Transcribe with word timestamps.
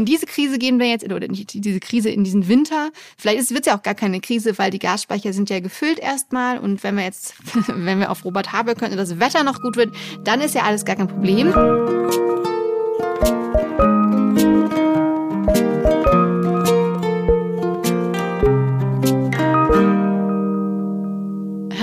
in 0.00 0.06
diese 0.06 0.26
Krise 0.26 0.58
gehen 0.58 0.78
wir 0.78 0.86
jetzt, 0.86 1.04
oder 1.04 1.28
nicht 1.28 1.52
diese 1.52 1.78
Krise, 1.78 2.08
in 2.08 2.24
diesen 2.24 2.48
Winter. 2.48 2.90
Vielleicht 3.18 3.50
wird 3.50 3.60
es 3.60 3.66
ja 3.66 3.76
auch 3.76 3.82
gar 3.82 3.94
keine 3.94 4.20
Krise, 4.20 4.58
weil 4.58 4.70
die 4.70 4.78
Gasspeicher 4.78 5.32
sind 5.32 5.50
ja 5.50 5.60
gefüllt 5.60 5.98
erstmal. 5.98 6.58
Und 6.58 6.82
wenn 6.82 6.96
wir 6.96 7.04
jetzt, 7.04 7.34
wenn 7.66 8.00
wir 8.00 8.10
auf 8.10 8.24
Robert 8.24 8.52
Habeck 8.52 8.78
können 8.78 8.92
und 8.92 8.98
das 8.98 9.20
Wetter 9.20 9.44
noch 9.44 9.60
gut 9.60 9.76
wird, 9.76 9.94
dann 10.24 10.40
ist 10.40 10.54
ja 10.54 10.62
alles 10.62 10.84
gar 10.84 10.96
kein 10.96 11.08
Problem. 11.08 11.52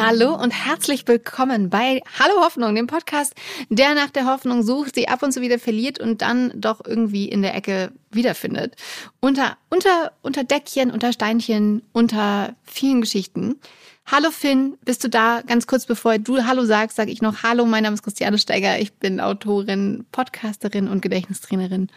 Hallo 0.10 0.34
und 0.42 0.52
herzlich 0.52 1.06
willkommen 1.06 1.70
bei 1.70 2.02
Hallo 2.18 2.40
Hoffnung, 2.40 2.74
dem 2.76 2.88
Podcast, 2.88 3.36
der 3.68 3.94
nach 3.94 4.10
der 4.10 4.26
Hoffnung 4.26 4.64
sucht, 4.64 4.96
sie 4.96 5.10
ab 5.10 5.22
und 5.22 5.34
zu 5.34 5.42
wieder 5.42 5.60
verliert 5.60 6.00
und 6.00 6.22
dann 6.22 6.54
doch 6.56 6.80
irgendwie 6.86 7.28
in 7.28 7.42
der 7.42 7.54
Ecke 7.54 7.92
wiederfindet. 8.10 8.78
Unter, 9.20 9.58
unter, 9.70 10.14
unter 10.22 10.46
Deckchen, 10.46 10.92
unter 10.92 11.12
Steinchen, 11.12 11.84
unter 11.92 12.56
vielen 12.64 13.02
Geschichten. 13.02 13.60
Hallo 14.06 14.32
Finn, 14.32 14.78
bist 14.86 15.04
du 15.04 15.10
da? 15.10 15.42
Ganz 15.46 15.68
kurz 15.68 15.86
bevor 15.86 16.18
du 16.20 16.46
Hallo 16.46 16.64
sagst, 16.64 16.96
sage 16.96 17.12
ich 17.12 17.22
noch 17.22 17.44
Hallo, 17.44 17.66
mein 17.66 17.84
Name 17.84 17.96
ist 17.96 18.04
Christiane 18.04 18.38
Steiger. 18.38 18.80
Ich 18.80 18.94
bin 18.94 19.20
Autorin, 19.20 20.06
Podcasterin 20.14 20.88
und 20.88 21.02
Gedächtnistrainerin 21.02 21.90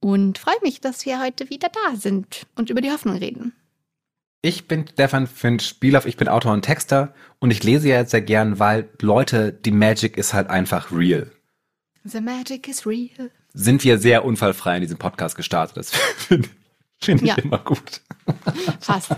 und 0.00 0.38
freue 0.38 0.56
mich, 0.62 0.80
dass 0.80 1.04
wir 1.04 1.20
heute 1.20 1.50
wieder 1.50 1.68
da 1.68 1.94
sind 1.94 2.46
und 2.56 2.70
über 2.70 2.80
die 2.80 2.90
Hoffnung 2.90 3.18
reden. 3.18 3.52
Ich 4.42 4.66
bin 4.66 4.86
Stefan 4.90 5.26
Finn 5.26 5.60
Spielhoff, 5.60 6.06
ich 6.06 6.16
bin 6.16 6.26
Autor 6.26 6.52
und 6.52 6.62
Texter 6.62 7.12
und 7.40 7.50
ich 7.50 7.62
lese 7.62 7.90
ja 7.90 7.96
jetzt 7.96 8.12
sehr 8.12 8.22
gern, 8.22 8.58
weil 8.58 8.88
Leute, 9.02 9.52
die 9.52 9.70
Magic 9.70 10.16
ist 10.16 10.32
halt 10.32 10.48
einfach 10.48 10.90
real. 10.90 11.30
The 12.04 12.22
Magic 12.22 12.66
is 12.66 12.86
real. 12.86 13.30
Sind 13.52 13.84
wir 13.84 13.98
sehr 13.98 14.24
unfallfrei 14.24 14.76
in 14.76 14.82
diesem 14.82 14.96
Podcast 14.96 15.36
gestartet. 15.36 15.76
Das 15.76 15.90
finde 16.16 16.48
find 17.02 17.20
ich 17.20 17.28
ja. 17.28 17.34
immer 17.34 17.58
gut. 17.58 18.00
Fast. 18.80 19.10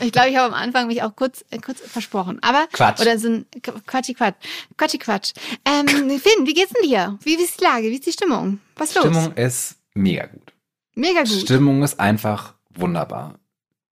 Ich 0.00 0.12
glaube, 0.12 0.30
ich 0.30 0.36
habe 0.36 0.54
am 0.54 0.58
Anfang 0.58 0.86
mich 0.86 1.02
auch 1.02 1.14
kurz, 1.14 1.44
äh, 1.50 1.58
kurz 1.58 1.80
versprochen. 1.80 2.38
Aber 2.42 2.66
Quatsch. 2.72 3.02
Oder 3.02 3.18
so 3.18 3.28
ein 3.28 3.46
Quatschi 3.86 4.14
Quatsch. 4.14 4.36
Quatschi 4.78 4.98
Quatsch. 4.98 5.32
Ähm, 5.66 5.86
Finn, 6.18 6.46
wie 6.46 6.54
geht's 6.54 6.72
denn 6.72 6.88
dir? 6.88 7.18
Wie, 7.24 7.36
wie 7.36 7.42
ist 7.42 7.60
die 7.60 7.64
Lage? 7.64 7.90
Wie 7.90 7.96
ist 7.96 8.06
die 8.06 8.12
Stimmung? 8.12 8.60
Was 8.76 8.90
ist 8.90 8.98
Stimmung 9.00 9.24
los? 9.26 9.32
ist 9.36 9.76
mega 9.92 10.24
gut. 10.24 10.54
Mega 10.94 11.24
gut. 11.24 11.28
Stimmung 11.28 11.82
ist 11.82 12.00
einfach 12.00 12.54
wunderbar. 12.70 13.38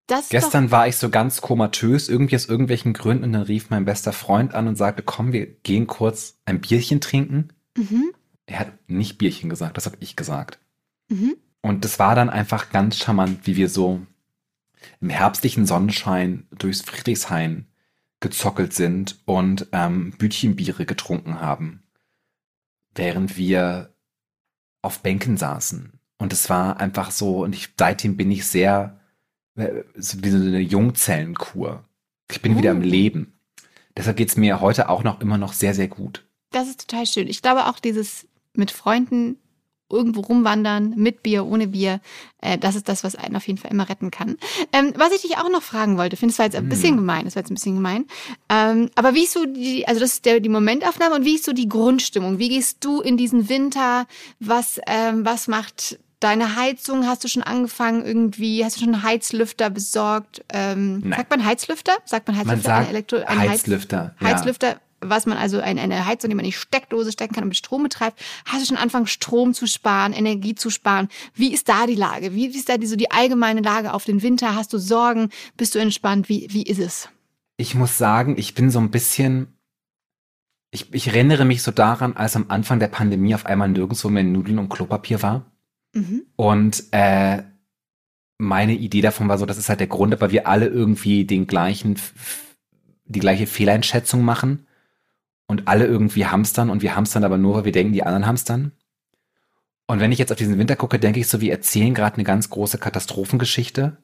Das 0.07 0.29
Gestern 0.29 0.71
war 0.71 0.87
ich 0.87 0.97
so 0.97 1.11
ganz 1.11 1.41
komatös, 1.41 2.09
irgendwie 2.09 2.37
aus 2.37 2.47
irgendwelchen 2.47 2.93
Gründen, 2.93 3.25
und 3.25 3.33
dann 3.33 3.43
rief 3.43 3.71
mein 3.71 3.85
bester 3.85 4.13
Freund 4.13 4.55
an 4.55 4.69
und 4.69 4.77
sagte, 4.77 5.03
komm, 5.03 5.33
wir 5.33 5.47
gehen 5.47 5.87
kurz 5.87 6.39
ein 6.45 6.61
Bierchen 6.61 7.01
trinken. 7.01 7.49
Mhm. 7.77 8.13
Er 8.47 8.61
hat 8.61 8.73
nicht 8.89 9.19
Bierchen 9.19 9.51
gesagt, 9.51 9.77
das 9.77 9.87
habe 9.87 9.97
ich 10.01 10.15
gesagt. 10.15 10.61
Mhm. 11.09 11.37
Und 11.61 11.85
das 11.85 11.99
war 11.99 12.15
dann 12.15 12.31
einfach 12.31 12.71
ganz 12.71 12.97
charmant, 12.97 13.47
wie 13.47 13.57
wir 13.57 13.69
so 13.69 14.01
im 15.01 15.11
herbstlichen 15.11 15.67
Sonnenschein 15.67 16.47
durchs 16.57 16.83
Friedrichshain 16.83 17.67
gezockelt 18.21 18.73
sind 18.73 19.21
und 19.25 19.67
ähm, 19.73 20.13
Bütchenbiere 20.17 20.87
getrunken 20.87 21.41
haben, 21.41 21.83
während 22.95 23.37
wir 23.37 23.95
auf 24.83 25.01
Bänken 25.01 25.37
saßen. 25.37 25.99
Und 26.19 26.33
es 26.33 26.49
war 26.49 26.79
einfach 26.79 27.11
so, 27.11 27.43
und 27.43 27.55
ich, 27.55 27.71
seitdem 27.77 28.17
bin 28.17 28.31
ich 28.31 28.47
sehr 28.47 29.01
wie 29.57 30.31
so 30.31 30.37
eine 30.37 30.61
Jungzellenkur. 30.61 31.85
Ich 32.31 32.43
bin 32.43 32.55
oh. 32.55 32.59
wieder 32.59 32.73
im 32.73 32.81
oh. 32.81 32.85
Leben. 32.85 33.39
Deshalb 33.97 34.17
geht's 34.17 34.37
mir 34.37 34.61
heute 34.61 34.89
auch 34.89 35.03
noch 35.03 35.21
immer 35.21 35.39
noch 35.39 35.53
sehr, 35.53 35.75
sehr 35.75 35.89
gut. 35.89 36.25
Das 36.51 36.69
ist 36.69 36.89
total 36.89 37.07
schön. 37.07 37.29
Ich 37.29 37.43
glaube 37.43 37.67
auch 37.67 37.79
dieses 37.79 38.27
mit 38.53 38.71
Freunden 38.71 39.39
irgendwo 39.89 40.21
rumwandern, 40.21 40.95
mit 40.97 41.23
Bier, 41.23 41.47
ohne 41.47 41.69
Bier, 41.69 42.01
äh, 42.41 42.59
das 42.59 42.75
ist 42.75 42.89
das, 42.89 43.05
was 43.05 43.15
einen 43.15 43.37
auf 43.37 43.47
jeden 43.47 43.59
Fall 43.59 43.71
immer 43.71 43.89
retten 43.89 44.11
kann. 44.11 44.37
Ähm, 44.73 44.93
was 44.97 45.13
ich 45.13 45.23
dich 45.23 45.39
auch 45.39 45.49
noch 45.49 45.63
fragen 45.63 45.97
wollte, 45.97 46.17
finde, 46.17 46.33
das 46.33 46.39
war 46.39 46.47
jetzt 46.47 46.57
ein 46.57 46.69
bisschen 46.69 46.97
mm. 46.97 46.99
gemein, 46.99 47.25
das 47.25 47.37
war 47.37 47.43
jetzt 47.43 47.51
ein 47.51 47.55
bisschen 47.55 47.77
gemein. 47.77 48.07
Ähm, 48.49 48.91
aber 48.97 49.15
wie 49.15 49.25
ist 49.25 49.33
so 49.33 49.45
die, 49.45 49.87
also 49.87 50.01
das 50.01 50.15
ist 50.15 50.25
der, 50.25 50.41
die 50.41 50.49
Momentaufnahme 50.49 51.15
und 51.15 51.25
wie 51.25 51.37
ist 51.37 51.45
so 51.45 51.53
die 51.53 51.69
Grundstimmung? 51.69 52.39
Wie 52.39 52.49
gehst 52.49 52.85
du 52.85 53.01
in 53.01 53.17
diesen 53.17 53.49
Winter? 53.49 54.07
Was, 54.41 54.81
ähm, 54.89 55.25
was 55.25 55.47
macht 55.47 56.01
Deine 56.21 56.57
Heizung 56.57 57.07
hast 57.07 57.25
du 57.25 57.29
schon 57.29 57.43
angefangen 57.43 58.05
irgendwie? 58.05 58.65
Hast 58.65 58.77
du 58.77 58.81
schon 58.81 58.95
einen 58.95 59.03
Heizlüfter 59.03 59.69
besorgt? 59.69 60.45
Ähm, 60.49 61.01
Nein. 61.01 61.19
Sagt 61.19 61.31
man 61.31 61.45
Heizlüfter? 61.45 61.97
Sagt 62.07 62.27
man 62.29 62.37
Heizlüfter? 62.37 62.69
Man 62.69 62.79
sagt 62.79 62.89
Elektro 62.89 63.17
ein 63.19 63.39
Heizlüfter. 63.39 64.15
Heiz 64.19 64.39
Heizlüfter, 64.39 64.81
was 65.01 65.27
man 65.27 65.37
also 65.37 65.61
eine, 65.61 65.83
eine 65.83 66.07
Heizung, 66.07 66.31
die 66.31 66.37
man 66.37 66.45
in 66.45 66.53
die 66.53 66.57
Steckdose 66.57 67.13
stecken 67.13 67.35
kann 67.35 67.45
und 67.45 67.49
mit 67.49 67.59
Strom 67.59 67.83
betreibt. 67.83 68.19
Hast 68.47 68.63
du 68.63 68.67
schon 68.67 68.79
angefangen, 68.79 69.07
Strom 69.07 69.53
zu 69.53 69.67
sparen, 69.67 70.15
Energie 70.15 70.55
zu 70.55 70.71
sparen? 70.71 71.09
Wie 71.35 71.53
ist 71.53 71.69
da 71.69 71.87
die 71.87 71.95
Lage? 71.95 72.33
Wie, 72.35 72.53
wie 72.53 72.59
ist 72.59 72.71
da 72.71 72.79
die, 72.79 72.87
so 72.87 72.97
die 72.97 73.11
allgemeine 73.11 73.61
Lage 73.61 73.93
auf 73.93 74.05
den 74.05 74.23
Winter? 74.23 74.55
Hast 74.55 74.73
du 74.73 74.79
Sorgen? 74.79 75.29
Bist 75.59 75.75
du 75.75 75.79
entspannt? 75.79 76.31
Wie, 76.31 76.47
wie 76.51 76.63
ist 76.63 76.79
es? 76.79 77.11
Ich 77.59 77.75
muss 77.75 77.99
sagen, 77.99 78.37
ich 78.39 78.55
bin 78.55 78.71
so 78.71 78.79
ein 78.79 78.91
bisschen 78.91 79.57
ich, 80.73 80.93
ich 80.93 81.09
erinnere 81.09 81.45
mich 81.45 81.63
so 81.63 81.71
daran, 81.71 82.17
als 82.17 82.37
am 82.37 82.47
Anfang 82.49 82.81
der 82.81 82.89
Pandemie 82.89 83.35
auf 83.35 83.47
einmal 83.47 83.69
nirgendwo 83.69 84.09
mehr 84.09 84.25
Nudeln 84.25 84.59
und 84.59 84.69
Klopapier 84.69 85.23
war. 85.23 85.47
Mhm. 85.97 86.27
Und 86.37 86.85
äh, 86.91 87.43
meine 88.39 88.75
Idee 88.75 89.01
davon 89.01 89.29
war 89.29 89.39
so, 89.39 89.47
das 89.47 89.57
ist 89.57 89.69
halt 89.69 89.81
der 89.81 89.87
Grund, 89.87 90.21
weil 90.21 90.31
wir 90.31 90.47
alle 90.47 90.67
irgendwie 90.67 91.25
den 91.25 91.47
gleichen, 91.47 91.99
die 93.07 93.21
gleiche 93.21 93.47
Fehleinschätzung 93.47 94.23
machen 94.23 94.67
und 95.47 95.69
alle 95.69 95.87
irgendwie 95.87 96.27
hamstern 96.27 96.69
und 96.69 96.83
wir 96.83 96.95
hamstern 96.95 97.25
aber 97.25 97.39
nur, 97.39 97.55
weil 97.55 97.65
wir 97.65 97.73
denken, 97.73 97.95
die 97.95 98.03
anderen 98.03 98.27
hamstern. 98.27 98.73
Und 99.87 100.01
wenn 100.01 100.13
ich 100.13 100.19
jetzt 100.19 100.33
auf 100.33 100.39
diesen 100.39 100.59
Winter 100.59 100.77
gucke, 100.77 100.99
denke 100.99 101.21
ich 101.21 101.29
so, 101.29 101.41
wir 101.41 101.53
erzählen 101.53 101.95
gerade 101.95 102.17
eine 102.17 102.25
ganz 102.25 102.51
große 102.51 102.79
Katastrophengeschichte 102.79 103.97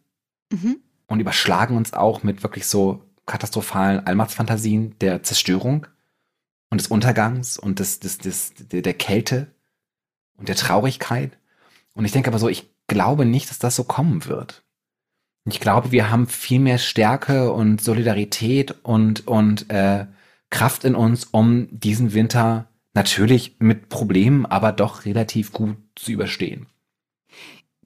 mhm. 0.51 0.79
und 1.09 1.21
überschlagen 1.21 1.77
uns 1.77 1.93
auch 1.93 2.23
mit 2.23 2.43
wirklich 2.43 2.67
so 2.67 3.05
katastrophalen 3.27 4.07
Allmachtsfantasien 4.07 4.99
der 5.01 5.23
Zerstörung 5.23 5.87
und 6.71 6.81
des 6.81 6.87
Untergangs 6.87 7.59
und 7.59 7.81
des, 7.81 8.01
des, 8.01 8.19
des, 8.19 8.55
der 8.57 8.95
Kälte 8.95 9.55
und 10.39 10.49
der 10.49 10.57
Traurigkeit. 10.57 11.37
Und 11.95 12.05
ich 12.05 12.13
denke 12.13 12.29
aber 12.29 12.39
so, 12.39 12.49
ich 12.49 12.71
glaube 12.87 13.25
nicht, 13.27 13.51
dass 13.51 13.59
das 13.59 13.77
so 13.77 13.85
kommen 13.85 14.27
wird. 14.27 14.65
Ich 15.45 15.61
glaube, 15.61 15.91
wir 15.91 16.11
haben 16.11 16.27
viel 16.27 16.61
mehr 16.61 16.79
Stärke 16.79 17.53
und 17.53 17.81
Solidarität 17.81 18.77
und, 18.85 19.27
und 19.27 19.71
äh, 19.71 20.07
Kraft 20.51 20.85
in 20.85 20.95
uns, 20.95 21.25
um 21.25 21.69
diesen 21.71 22.15
Winter 22.15 22.69
natürlich 22.95 23.57
mit 23.59 23.89
Problemen, 23.89 24.47
aber 24.47 24.73
doch 24.73 25.05
relativ 25.05 25.53
gut 25.53 25.77
zu 25.97 26.13
überstehen. 26.13 26.67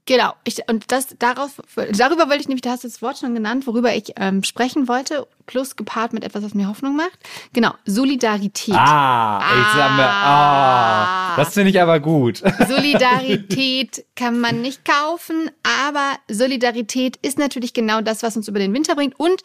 Genau, 0.07 0.35
ich, 0.45 0.61
und 0.71 0.93
das 0.93 1.17
darauf, 1.19 1.61
darüber 1.75 2.29
wollte 2.29 2.41
ich 2.41 2.49
nämlich, 2.49 2.63
da 2.63 2.71
hast 2.71 2.85
du 2.85 2.89
das 2.89 3.03
Wort 3.03 3.19
schon 3.19 3.35
genannt, 3.35 3.67
worüber 3.67 3.93
ich 3.93 4.13
ähm, 4.17 4.45
sprechen 4.45 4.87
wollte, 4.87 5.27
plus 5.47 5.75
gepaart 5.75 6.13
mit 6.13 6.23
etwas, 6.23 6.45
was 6.45 6.55
mir 6.55 6.69
Hoffnung 6.69 6.95
macht. 6.95 7.19
Genau, 7.53 7.73
Solidarität. 7.87 8.77
Ah, 8.77 9.39
ah. 9.39 9.61
ich 9.61 9.67
sag 9.77 9.97
mir, 9.97 11.35
oh, 11.35 11.43
das 11.43 11.55
finde 11.55 11.71
ich 11.71 11.81
aber 11.81 11.99
gut. 11.99 12.39
Solidarität 12.69 14.05
kann 14.15 14.39
man 14.39 14.63
nicht 14.63 14.85
kaufen, 14.85 15.51
aber 15.85 16.13
Solidarität 16.29 17.17
ist 17.23 17.39
natürlich 17.39 17.75
genau 17.75 18.01
das, 18.01 18.23
was 18.23 18.37
uns 18.37 18.47
über 18.47 18.61
den 18.61 18.73
Winter 18.73 18.95
bringt 18.95 19.19
und 19.19 19.43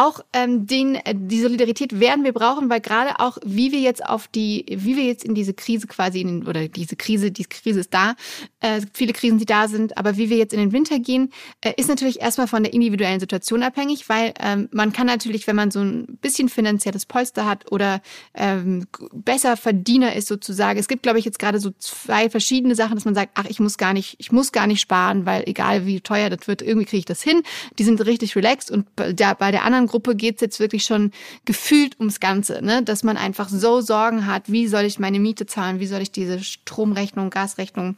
auch 0.00 0.20
ähm, 0.32 0.66
den, 0.66 0.94
äh, 0.94 1.14
die 1.16 1.40
Solidarität 1.40 1.98
werden 1.98 2.24
wir 2.24 2.32
brauchen, 2.32 2.70
weil 2.70 2.80
gerade 2.80 3.18
auch, 3.18 3.38
wie 3.44 3.72
wir 3.72 3.80
jetzt 3.80 4.04
auf 4.04 4.28
die, 4.28 4.64
wie 4.68 4.96
wir 4.96 5.04
jetzt 5.04 5.24
in 5.24 5.34
diese 5.34 5.54
Krise 5.54 5.86
quasi, 5.86 6.20
in, 6.20 6.46
oder 6.46 6.68
diese 6.68 6.96
Krise, 6.96 7.30
die 7.30 7.44
Krise 7.44 7.80
ist 7.80 7.92
da, 7.94 8.14
äh, 8.60 8.82
viele 8.92 9.12
Krisen, 9.12 9.38
die 9.38 9.46
da 9.46 9.68
sind, 9.68 9.98
aber 9.98 10.16
wie 10.16 10.30
wir 10.30 10.36
jetzt 10.36 10.52
in 10.54 10.60
den 10.60 10.72
Winter 10.72 10.98
gehen, 10.98 11.32
äh, 11.60 11.72
ist 11.76 11.88
natürlich 11.88 12.20
erstmal 12.20 12.46
von 12.46 12.62
der 12.62 12.72
individuellen 12.72 13.20
Situation 13.20 13.62
abhängig, 13.62 14.08
weil 14.08 14.34
ähm, 14.40 14.68
man 14.72 14.92
kann 14.92 15.06
natürlich, 15.06 15.46
wenn 15.46 15.56
man 15.56 15.70
so 15.70 15.80
ein 15.80 16.18
bisschen 16.20 16.48
finanzielles 16.48 17.06
Polster 17.06 17.46
hat 17.46 17.70
oder 17.72 18.00
ähm, 18.34 18.86
besser 19.12 19.56
Verdiener 19.56 20.14
ist 20.14 20.28
sozusagen, 20.28 20.78
es 20.78 20.88
gibt, 20.88 21.02
glaube 21.02 21.18
ich, 21.18 21.24
jetzt 21.24 21.38
gerade 21.38 21.58
so 21.58 21.70
zwei 21.78 22.30
verschiedene 22.30 22.74
Sachen, 22.74 22.94
dass 22.94 23.04
man 23.04 23.14
sagt, 23.14 23.32
ach, 23.34 23.46
ich 23.48 23.60
muss 23.60 23.76
gar 23.76 23.92
nicht, 23.92 24.16
ich 24.18 24.30
muss 24.30 24.52
gar 24.52 24.66
nicht 24.66 24.80
sparen, 24.80 25.26
weil 25.26 25.42
egal 25.46 25.86
wie 25.86 26.00
teuer 26.00 26.30
das 26.30 26.46
wird, 26.46 26.62
irgendwie 26.62 26.86
kriege 26.86 27.00
ich 27.00 27.04
das 27.04 27.22
hin. 27.22 27.42
Die 27.78 27.84
sind 27.84 28.04
richtig 28.06 28.36
relaxed 28.36 28.70
und 28.70 28.94
bei 28.96 29.12
der, 29.12 29.34
bei 29.34 29.50
der 29.50 29.64
anderen 29.64 29.80
anderen 29.80 29.86
Gruppe 29.90 30.14
geht 30.14 30.36
es 30.36 30.40
jetzt 30.40 30.60
wirklich 30.60 30.84
schon 30.84 31.10
gefühlt 31.44 31.98
ums 31.98 32.20
Ganze, 32.20 32.64
ne? 32.64 32.82
dass 32.84 33.02
man 33.02 33.16
einfach 33.16 33.48
so 33.48 33.80
Sorgen 33.80 34.26
hat, 34.26 34.50
wie 34.50 34.68
soll 34.68 34.84
ich 34.84 35.00
meine 35.00 35.18
Miete 35.18 35.46
zahlen, 35.46 35.80
wie 35.80 35.86
soll 35.86 36.00
ich 36.00 36.12
diese 36.12 36.42
Stromrechnung, 36.42 37.30
Gasrechnung 37.30 37.96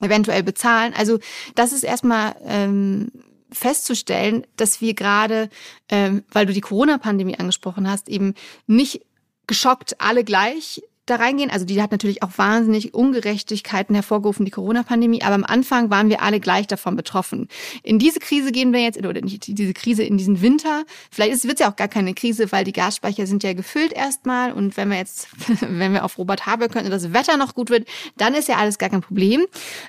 eventuell 0.00 0.44
bezahlen. 0.44 0.94
Also 0.96 1.18
das 1.56 1.72
ist 1.72 1.82
erstmal 1.82 2.36
ähm, 2.44 3.10
festzustellen, 3.50 4.46
dass 4.56 4.80
wir 4.80 4.94
gerade, 4.94 5.50
ähm, 5.88 6.22
weil 6.30 6.46
du 6.46 6.52
die 6.52 6.60
Corona-Pandemie 6.60 7.38
angesprochen 7.38 7.90
hast, 7.90 8.08
eben 8.08 8.34
nicht 8.68 9.02
geschockt 9.48 10.00
alle 10.00 10.22
gleich 10.22 10.80
da 11.12 11.22
reingehen. 11.22 11.50
Also 11.50 11.64
die 11.64 11.80
hat 11.82 11.92
natürlich 11.92 12.22
auch 12.22 12.30
wahnsinnig 12.36 12.94
Ungerechtigkeiten 12.94 13.94
hervorgerufen, 13.94 14.44
die 14.44 14.50
Corona-Pandemie. 14.50 15.22
Aber 15.22 15.34
am 15.34 15.44
Anfang 15.44 15.90
waren 15.90 16.08
wir 16.08 16.22
alle 16.22 16.40
gleich 16.40 16.66
davon 16.66 16.96
betroffen. 16.96 17.48
In 17.82 17.98
diese 17.98 18.18
Krise 18.18 18.52
gehen 18.52 18.72
wir 18.72 18.80
jetzt, 18.80 18.98
oder 18.98 19.20
nicht 19.20 19.46
diese 19.46 19.74
Krise, 19.74 20.02
in 20.02 20.16
diesen 20.16 20.42
Winter. 20.42 20.84
Vielleicht 21.10 21.44
wird 21.44 21.54
es 21.54 21.60
ja 21.60 21.70
auch 21.70 21.76
gar 21.76 21.88
keine 21.88 22.14
Krise, 22.14 22.52
weil 22.52 22.64
die 22.64 22.72
Gasspeicher 22.72 23.26
sind 23.26 23.42
ja 23.42 23.52
gefüllt 23.52 23.92
erstmal. 23.92 24.52
Und 24.52 24.76
wenn 24.76 24.90
wir 24.90 24.98
jetzt, 24.98 25.28
wenn 25.60 25.92
wir 25.92 26.04
auf 26.04 26.18
Robert 26.18 26.46
Habeck 26.46 26.72
können 26.72 26.86
und 26.86 26.92
das 26.92 27.12
Wetter 27.12 27.36
noch 27.36 27.54
gut 27.54 27.70
wird, 27.70 27.86
dann 28.16 28.34
ist 28.34 28.48
ja 28.48 28.56
alles 28.56 28.78
gar 28.78 28.90
kein 28.90 29.02
Problem. 29.02 29.46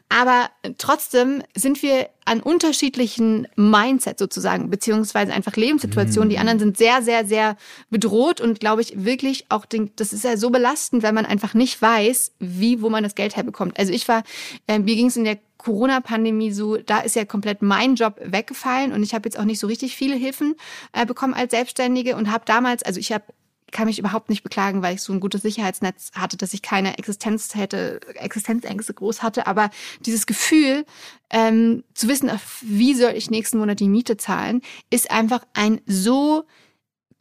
Aber 0.09 0.49
trotzdem 0.77 1.43
sind 1.55 1.81
wir 1.81 2.09
an 2.25 2.41
unterschiedlichen 2.41 3.47
Mindset 3.55 4.19
sozusagen, 4.19 4.69
beziehungsweise 4.69 5.33
einfach 5.33 5.55
Lebenssituationen. 5.55 6.29
Die 6.29 6.37
anderen 6.37 6.59
sind 6.59 6.77
sehr, 6.77 7.01
sehr, 7.01 7.25
sehr 7.25 7.57
bedroht 7.89 8.41
und 8.41 8.59
glaube 8.59 8.81
ich 8.81 9.03
wirklich 9.03 9.45
auch, 9.49 9.65
den, 9.65 9.91
das 9.95 10.13
ist 10.13 10.23
ja 10.23 10.37
so 10.37 10.49
belastend, 10.49 11.03
wenn 11.03 11.15
man 11.15 11.25
einfach 11.25 11.53
nicht 11.53 11.81
weiß, 11.81 12.33
wie, 12.39 12.81
wo 12.81 12.89
man 12.89 13.03
das 13.03 13.15
Geld 13.15 13.35
herbekommt. 13.35 13.77
Also 13.77 13.91
ich 13.91 14.07
war, 14.07 14.23
äh, 14.67 14.79
mir 14.79 14.95
ging 14.95 15.07
es 15.07 15.17
in 15.17 15.23
der 15.23 15.39
Corona-Pandemie 15.57 16.51
so, 16.51 16.77
da 16.77 16.99
ist 16.99 17.15
ja 17.15 17.23
komplett 17.23 17.61
mein 17.61 17.95
Job 17.95 18.19
weggefallen 18.23 18.91
und 18.91 19.01
ich 19.01 19.13
habe 19.13 19.27
jetzt 19.27 19.39
auch 19.39 19.45
nicht 19.45 19.59
so 19.59 19.67
richtig 19.67 19.95
viele 19.95 20.15
Hilfen 20.15 20.55
äh, 20.91 21.05
bekommen 21.05 21.33
als 21.33 21.51
Selbstständige 21.51 22.17
und 22.17 22.31
habe 22.31 22.43
damals, 22.45 22.83
also 22.83 22.99
ich 22.99 23.11
habe 23.13 23.23
kann 23.73 23.87
mich 23.87 23.99
überhaupt 23.99 24.29
nicht 24.29 24.43
beklagen, 24.43 24.81
weil 24.81 24.95
ich 24.95 25.01
so 25.01 25.11
ein 25.11 25.19
gutes 25.19 25.41
Sicherheitsnetz 25.41 26.11
hatte, 26.15 26.37
dass 26.37 26.53
ich 26.53 26.61
keine 26.61 26.97
Existenz 26.97 27.55
hätte, 27.55 27.99
Existenzängste 28.15 28.93
groß 28.93 29.21
hatte. 29.21 29.47
Aber 29.47 29.69
dieses 30.05 30.25
Gefühl, 30.25 30.85
ähm, 31.29 31.83
zu 31.93 32.07
wissen, 32.07 32.31
wie 32.61 32.93
soll 32.93 33.11
ich 33.11 33.29
nächsten 33.29 33.57
Monat 33.57 33.79
die 33.79 33.89
Miete 33.89 34.15
zahlen, 34.15 34.61
ist 34.89 35.11
einfach 35.11 35.45
ein 35.53 35.81
so 35.85 36.45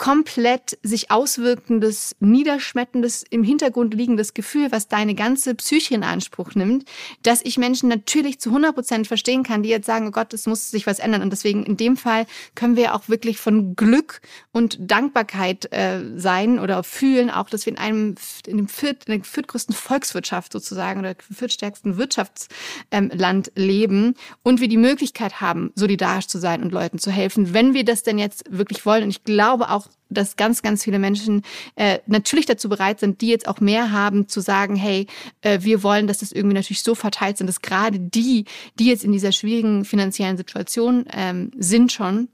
komplett 0.03 0.79
sich 0.83 1.13
auswirkendes, 1.13 2.17
niederschmettendes, 2.19 3.25
im 3.31 3.45
Hintergrund 3.45 3.95
liegendes 3.95 4.35
Gefühl, 4.35 4.73
was 4.73 4.89
deine 4.89 5.15
ganze 5.15 5.55
Psyche 5.55 5.95
in 5.95 6.03
Anspruch 6.03 6.57
nimmt, 6.57 6.87
dass 7.23 7.41
ich 7.45 7.57
Menschen 7.57 7.89
natürlich 7.89 8.41
zu 8.41 8.49
100 8.49 8.75
Prozent 8.75 9.07
verstehen 9.07 9.45
kann, 9.45 9.63
die 9.63 9.69
jetzt 9.69 9.87
sagen, 9.87 10.09
oh 10.09 10.11
Gott, 10.11 10.35
es 10.35 10.49
muss 10.49 10.73
sich 10.73 10.89
was 10.89 10.99
ändern. 10.99 11.23
Und 11.23 11.31
deswegen 11.31 11.63
in 11.63 11.77
dem 11.77 11.97
Fall 11.97 12.27
können 12.57 12.75
wir 12.75 12.97
auch 12.97 13.09
wirklich 13.09 13.39
von 13.39 13.77
Glück 13.77 14.23
und 14.51 14.77
Dankbarkeit 14.81 15.73
äh, 15.73 16.01
sein 16.17 16.59
oder 16.59 16.83
fühlen, 16.83 17.31
auch 17.31 17.49
dass 17.49 17.65
wir 17.65 17.73
in 17.73 17.79
einem, 17.79 18.17
in 18.45 18.57
dem 18.57 18.67
viert, 18.67 19.05
in 19.05 19.19
der 19.19 19.25
viertgrößten 19.25 19.73
Volkswirtschaft 19.73 20.53
sozusagen 20.53 20.99
oder 20.99 21.15
viertstärksten 21.33 21.97
Wirtschaftsland 21.97 22.51
ähm, 22.91 23.45
leben 23.55 24.15
und 24.43 24.61
wir 24.61 24.67
die 24.67 24.79
Möglichkeit 24.79 25.41
haben, 25.41 25.71
solidarisch 25.77 26.27
zu 26.27 26.41
sein 26.41 26.61
und 26.65 26.73
Leuten 26.73 26.99
zu 26.99 27.13
helfen, 27.13 27.55
wenn 27.55 27.73
wir 27.73 27.85
das 27.85 28.03
denn 28.03 28.19
jetzt 28.19 28.43
wirklich 28.51 28.85
wollen. 28.85 29.05
Und 29.05 29.11
ich 29.11 29.23
glaube 29.23 29.71
auch, 29.71 29.92
dass 30.09 30.37
ganz, 30.37 30.63
ganz 30.63 30.85
viele 30.85 30.99
Menschen 30.99 31.43
äh, 31.77 31.99
natürlich 32.07 32.47
dazu 32.47 32.69
bereit 32.69 33.01
sind, 33.01 33.21
die 33.21 33.29
jetzt 33.29 33.49
auch 33.49 33.61
mehr 33.61 33.93
haben, 33.93 34.29
zu 34.29 34.41
sagen, 34.41 34.77
hey, 34.77 35.07
äh, 35.41 35.61
wir 35.63 35.83
wollen, 35.83 36.07
dass 36.07 36.19
das 36.19 36.33
irgendwie 36.33 36.55
natürlich 36.55 36.83
so 36.83 36.95
verteilt 36.95 37.39
sind, 37.39 37.47
dass 37.47 37.63
gerade 37.63 37.99
die, 37.99 38.45
die 38.79 38.87
jetzt 38.87 39.05
in 39.05 39.13
dieser 39.13 39.33
schwierigen 39.33 39.85
finanziellen 39.85 40.37
Situation 40.37 41.07
ähm, 41.13 41.51
sind 41.57 41.93
schon, 41.93 42.29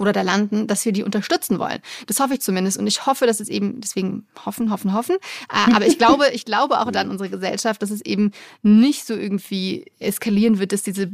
oder 0.00 0.14
da 0.14 0.22
landen, 0.22 0.66
dass 0.66 0.86
wir 0.86 0.92
die 0.92 1.04
unterstützen 1.04 1.58
wollen. 1.58 1.80
Das 2.06 2.20
hoffe 2.20 2.32
ich 2.34 2.40
zumindest 2.40 2.78
und 2.78 2.86
ich 2.86 3.04
hoffe, 3.04 3.26
dass 3.26 3.38
es 3.38 3.50
eben 3.50 3.82
deswegen 3.82 4.26
hoffen, 4.46 4.70
hoffen, 4.70 4.94
hoffen. 4.94 5.16
Äh, 5.52 5.74
aber 5.74 5.86
ich 5.86 5.98
glaube, 5.98 6.30
ich 6.32 6.46
glaube 6.46 6.80
auch 6.80 6.86
an 6.86 7.10
unsere 7.10 7.28
Gesellschaft, 7.28 7.82
dass 7.82 7.90
es 7.90 8.00
eben 8.00 8.32
nicht 8.62 9.06
so 9.06 9.14
irgendwie 9.14 9.92
eskalieren 9.98 10.58
wird, 10.58 10.72
dass 10.72 10.82
diese 10.82 11.10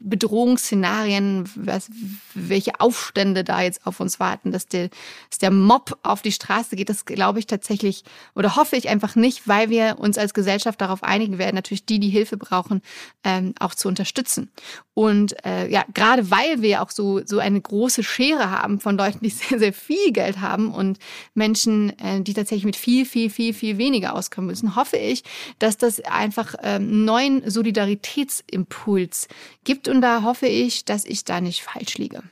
Bedrohungsszenarien, 0.00 1.44
was, 1.56 1.90
welche 2.32 2.80
Aufstände 2.80 3.44
da 3.44 3.60
jetzt 3.60 3.86
auf 3.86 4.00
uns 4.00 4.18
warten, 4.18 4.50
dass 4.50 4.66
der, 4.66 4.88
dass 5.28 5.38
der 5.38 5.50
Mob 5.50 5.98
auf 6.02 6.22
die 6.22 6.32
Straße 6.32 6.74
geht. 6.74 6.88
Das 6.88 7.04
glaube 7.04 7.38
ich 7.38 7.46
tatsächlich 7.46 8.02
oder 8.34 8.56
hoffe 8.56 8.76
ich 8.76 8.88
einfach 8.88 9.14
nicht, 9.14 9.46
weil 9.46 9.68
wir 9.68 9.98
uns 9.98 10.16
als 10.16 10.32
Gesellschaft 10.32 10.80
darauf 10.80 11.02
einigen 11.02 11.36
werden, 11.36 11.54
natürlich 11.54 11.84
die, 11.84 12.00
die 12.00 12.08
Hilfe 12.08 12.38
brauchen, 12.38 12.80
ähm, 13.24 13.54
auch 13.60 13.74
zu 13.74 13.88
unterstützen. 13.88 14.50
Und 14.94 15.44
äh, 15.44 15.68
ja, 15.68 15.84
gerade 15.92 16.30
weil 16.30 16.62
wir 16.62 16.80
auch 16.80 16.90
so 16.90 17.20
so 17.26 17.38
eine 17.38 17.60
große 17.60 18.05
Schere 18.06 18.50
haben 18.50 18.80
von 18.80 18.96
Leuten, 18.96 19.20
die 19.22 19.30
sehr, 19.30 19.58
sehr 19.58 19.72
viel 19.72 20.12
Geld 20.12 20.40
haben 20.40 20.72
und 20.72 20.98
Menschen, 21.34 21.98
äh, 21.98 22.20
die 22.20 22.34
tatsächlich 22.34 22.64
mit 22.64 22.76
viel, 22.76 23.04
viel, 23.04 23.30
viel, 23.30 23.52
viel 23.54 23.78
weniger 23.78 24.14
auskommen 24.14 24.48
müssen, 24.48 24.76
hoffe 24.76 24.96
ich, 24.96 25.24
dass 25.58 25.76
das 25.76 26.00
einfach 26.00 26.54
ähm, 26.62 27.04
neuen 27.04 27.48
Solidaritätsimpuls 27.48 29.28
gibt. 29.64 29.88
Und 29.88 30.00
da 30.00 30.22
hoffe 30.22 30.46
ich, 30.46 30.84
dass 30.84 31.04
ich 31.04 31.24
da 31.24 31.40
nicht 31.40 31.62
falsch 31.62 31.98
liege. 31.98 32.22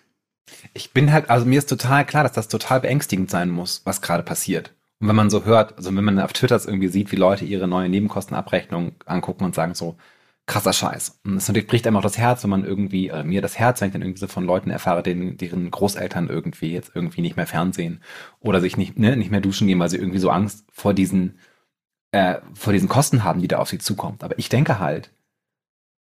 Ich 0.73 0.93
bin 0.93 1.13
halt, 1.13 1.31
also 1.31 1.47
mir 1.47 1.59
ist 1.59 1.69
total 1.69 2.05
klar, 2.07 2.23
dass 2.23 2.33
das 2.33 2.49
total 2.49 2.81
beängstigend 2.81 3.31
sein 3.31 3.51
muss, 3.51 3.83
was 3.85 4.03
gerade 4.03 4.23
passiert. 4.23 4.73
Und 5.01 5.09
wenn 5.09 5.17
man 5.17 5.31
so 5.31 5.45
hört, 5.45 5.77
also 5.77 5.95
wenn 5.95 6.05
man 6.05 6.19
auf 6.19 6.33
Twitter 6.33 6.61
irgendwie 6.65 6.89
sieht, 6.89 7.13
wie 7.13 7.17
Leute 7.17 7.45
ihre 7.45 7.69
neue 7.69 7.89
Nebenkostenabrechnung 7.89 8.93
angucken 9.05 9.45
und 9.45 9.55
sagen 9.55 9.75
so, 9.75 9.97
krasser 10.47 10.73
Scheiß. 10.73 11.21
Und 11.25 11.37
es 11.37 11.49
natürlich 11.49 11.67
bricht 11.67 11.87
einem 11.87 11.97
auch 11.97 12.03
das 12.03 12.19
Herz, 12.19 12.43
wenn 12.43 12.51
man 12.51 12.65
irgendwie, 12.65 13.09
äh, 13.09 13.25
mir 13.25 13.41
das 13.41 13.59
Herz, 13.59 13.81
wenn 13.81 13.89
ich 13.89 13.93
dann 13.93 14.03
irgendwie 14.03 14.21
so 14.21 14.27
von 14.27 14.45
Leuten 14.45 14.71
erfahre, 14.71 15.03
denen, 15.03 15.37
deren 15.39 15.71
Großeltern 15.71 16.29
irgendwie 16.29 16.73
jetzt 16.73 16.93
irgendwie 16.95 17.23
nicht 17.23 17.37
mehr 17.37 17.47
Fernsehen 17.47 18.03
oder 18.41 18.61
sich 18.61 18.77
nicht, 18.77 18.99
ne, 18.99 19.17
nicht 19.17 19.31
mehr 19.31 19.41
duschen 19.41 19.67
gehen, 19.67 19.79
weil 19.79 19.89
sie 19.89 19.97
irgendwie 19.97 20.19
so 20.19 20.31
Angst 20.31 20.67
vor 20.71 20.93
diesen, 20.93 21.39
äh, 22.13 22.37
vor 22.53 22.73
diesen 22.73 22.89
Kosten 22.89 23.25
haben, 23.25 23.41
die 23.41 23.49
da 23.49 23.59
auf 23.59 23.71
sie 23.71 23.79
zukommt. 23.79 24.23
Aber 24.23 24.39
ich 24.39 24.51
denke 24.51 24.79
halt, 24.79 25.13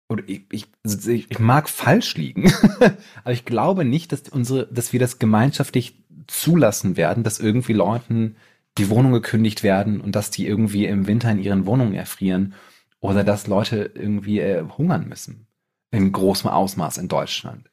oder 0.09 0.23
ich, 0.27 0.45
ich, 0.51 0.67
ich 1.03 1.39
mag 1.39 1.69
falsch 1.69 2.15
liegen, 2.15 2.51
aber 3.23 3.33
ich 3.33 3.45
glaube 3.45 3.85
nicht, 3.85 4.11
dass 4.11 4.27
unsere, 4.29 4.67
dass 4.67 4.91
wir 4.91 4.99
das 4.99 5.19
gemeinschaftlich 5.19 6.03
zulassen 6.27 6.97
werden, 6.97 7.23
dass 7.23 7.39
irgendwie 7.39 7.73
Leuten 7.73 8.35
die 8.77 8.89
Wohnung 8.89 9.13
gekündigt 9.13 9.63
werden 9.63 10.01
und 10.01 10.15
dass 10.15 10.31
die 10.31 10.45
irgendwie 10.45 10.85
im 10.85 11.07
Winter 11.07 11.31
in 11.31 11.39
ihren 11.39 11.65
Wohnungen 11.65 11.93
erfrieren 11.93 12.53
oder 12.99 13.23
dass 13.23 13.47
Leute 13.47 13.91
irgendwie 13.93 14.39
äh, 14.39 14.63
hungern 14.77 15.07
müssen 15.07 15.47
in 15.91 16.11
großem 16.11 16.49
Ausmaß 16.49 16.97
in 16.97 17.07
Deutschland. 17.07 17.69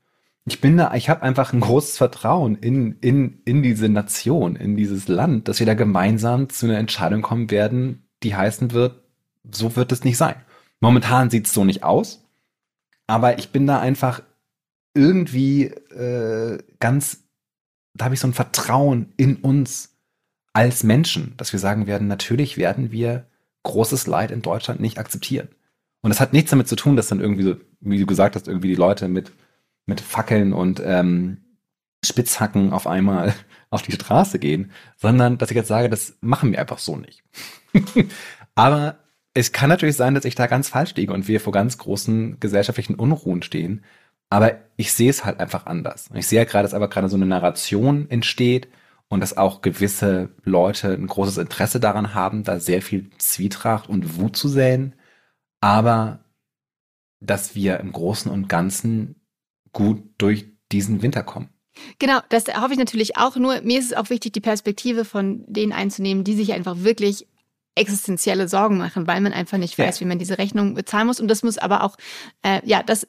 Ich 0.47 0.61
bin 0.61 0.77
da, 0.77 0.93
ich 0.95 1.09
habe 1.09 1.23
einfach 1.23 1.53
ein 1.53 1.61
großes 1.61 1.97
Vertrauen 1.97 2.57
in, 2.57 2.99
in, 3.01 3.41
in 3.45 3.63
diese 3.63 3.89
Nation, 3.89 4.57
in 4.57 4.77
dieses 4.77 5.09
Land, 5.09 5.49
dass 5.49 5.59
wir 5.59 5.67
da 5.67 5.75
gemeinsam 5.75 6.51
zu 6.51 6.67
einer 6.67 6.79
Entscheidung 6.79 7.23
kommen 7.23 7.51
werden, 7.51 8.07
die 8.23 8.37
heißen 8.37 8.73
wird, 8.73 9.03
so 9.51 9.75
wird 9.77 9.91
es 9.91 10.05
nicht 10.05 10.19
sein. 10.19 10.37
Momentan 10.81 11.31
sieht 11.31 11.47
es 11.47 11.55
so 11.55 11.65
nicht 11.65 11.83
aus, 11.83 12.27
aber 13.07 13.39
ich 13.39 13.51
bin 13.53 13.67
da 13.67 13.81
einfach 13.81 14.23
irgendwie 14.95 15.65
äh, 15.65 16.59
ganz, 16.79 17.25
da 17.95 18.05
habe 18.07 18.15
ich 18.15 18.21
so 18.21 18.29
ein 18.29 18.35
Vertrauen 18.35 19.13
in 19.17 19.37
uns 19.37 19.97
als 20.53 20.85
Menschen, 20.85 21.35
dass 21.39 21.53
wir 21.53 21.59
sagen 21.59 21.87
werden, 21.87 22.07
natürlich 22.07 22.59
werden 22.59 22.93
wir 22.93 23.27
großes 23.65 24.07
Leid 24.07 24.31
in 24.31 24.43
Deutschland 24.43 24.81
nicht 24.81 24.99
akzeptieren. 24.99 25.49
Und 26.01 26.11
das 26.11 26.21
hat 26.21 26.33
nichts 26.33 26.51
damit 26.51 26.69
zu 26.69 26.77
tun, 26.77 26.97
dass 26.97 27.09
dann 27.09 27.21
irgendwie 27.21 27.43
so, 27.43 27.57
wie 27.81 27.99
du 27.99 28.07
gesagt 28.07 28.37
hast, 28.37 28.47
irgendwie 28.47 28.69
die 28.69 28.75
Leute 28.75 29.09
mit, 29.09 29.33
mit 29.87 30.01
Fackeln 30.01 30.53
und 30.53 30.81
ähm, 30.85 31.39
Spitzhacken 32.05 32.73
auf 32.73 32.87
einmal 32.87 33.35
auf 33.71 33.83
die 33.83 33.93
Straße 33.93 34.39
gehen, 34.39 34.71
sondern 34.97 35.39
dass 35.39 35.51
ich 35.51 35.57
jetzt 35.57 35.69
sage, 35.69 35.89
das 35.89 36.17
machen 36.21 36.53
wir 36.53 36.61
einfach 36.61 36.79
so 36.79 36.97
nicht. 36.97 37.25
Aber 38.55 38.99
es 39.33 39.51
kann 39.51 39.69
natürlich 39.69 39.97
sein, 39.97 40.15
dass 40.15 40.25
ich 40.25 40.37
da 40.37 40.47
ganz 40.47 40.69
falsch 40.69 40.95
liege 40.95 41.13
und 41.13 41.27
wir 41.27 41.41
vor 41.41 41.53
ganz 41.53 41.77
großen 41.79 42.39
gesellschaftlichen 42.39 42.95
Unruhen 42.95 43.43
stehen. 43.43 43.83
Aber 44.31 44.59
ich 44.77 44.93
sehe 44.93 45.11
es 45.11 45.25
halt 45.25 45.41
einfach 45.41 45.67
anders. 45.67 46.09
Und 46.09 46.17
ich 46.17 46.27
sehe 46.27 46.39
ja 46.39 46.45
gerade, 46.45 46.65
dass 46.65 46.75
aber 46.75 46.89
gerade 46.89 47.09
so 47.09 47.17
eine 47.17 47.27
Narration 47.27 48.09
entsteht, 48.11 48.69
und 49.15 49.21
dass 49.21 49.37
auch 49.37 49.63
gewisse 49.63 50.31
Leute 50.43 50.93
ein 50.93 51.07
großes 51.07 51.39
Interesse 51.39 51.79
daran 51.79 52.15
haben, 52.15 52.43
da 52.43 52.59
sehr 52.59 52.83
viel 52.83 53.11
Zwietracht 53.19 53.89
und 53.89 54.19
Wut 54.19 54.37
zu 54.37 54.49
säen, 54.49 54.97
aber 55.61 56.25
dass 57.21 57.55
wir 57.55 57.79
im 57.79 57.93
Großen 57.93 58.29
und 58.29 58.49
Ganzen 58.49 59.15
gut 59.73 60.03
durch 60.19 60.47
diesen 60.73 61.01
Winter 61.01 61.23
kommen. 61.23 61.49
Genau, 62.01 62.19
das 62.29 62.47
hoffe 62.61 62.73
ich 62.73 62.79
natürlich 62.79 63.17
auch. 63.17 63.37
Nur 63.37 63.61
mir 63.61 63.79
ist 63.79 63.93
es 63.93 63.97
auch 63.97 64.11
wichtig, 64.11 64.33
die 64.33 64.41
Perspektive 64.41 65.05
von 65.05 65.45
denen 65.47 65.71
einzunehmen, 65.71 66.25
die 66.25 66.35
sich 66.35 66.53
einfach 66.53 66.79
wirklich 66.79 67.29
existenzielle 67.77 68.49
Sorgen 68.49 68.79
machen, 68.79 69.07
weil 69.07 69.21
man 69.21 69.33
einfach 69.33 69.59
nicht 69.59 69.79
weiß, 69.79 70.01
ja. 70.01 70.05
wie 70.05 70.09
man 70.09 70.19
diese 70.19 70.39
Rechnung 70.39 70.75
bezahlen 70.75 71.07
muss. 71.07 71.21
Und 71.21 71.29
das 71.29 71.45
muss 71.45 71.59
aber 71.59 71.85
auch, 71.85 71.97
äh, 72.43 72.61
ja, 72.65 72.83
das 72.83 73.07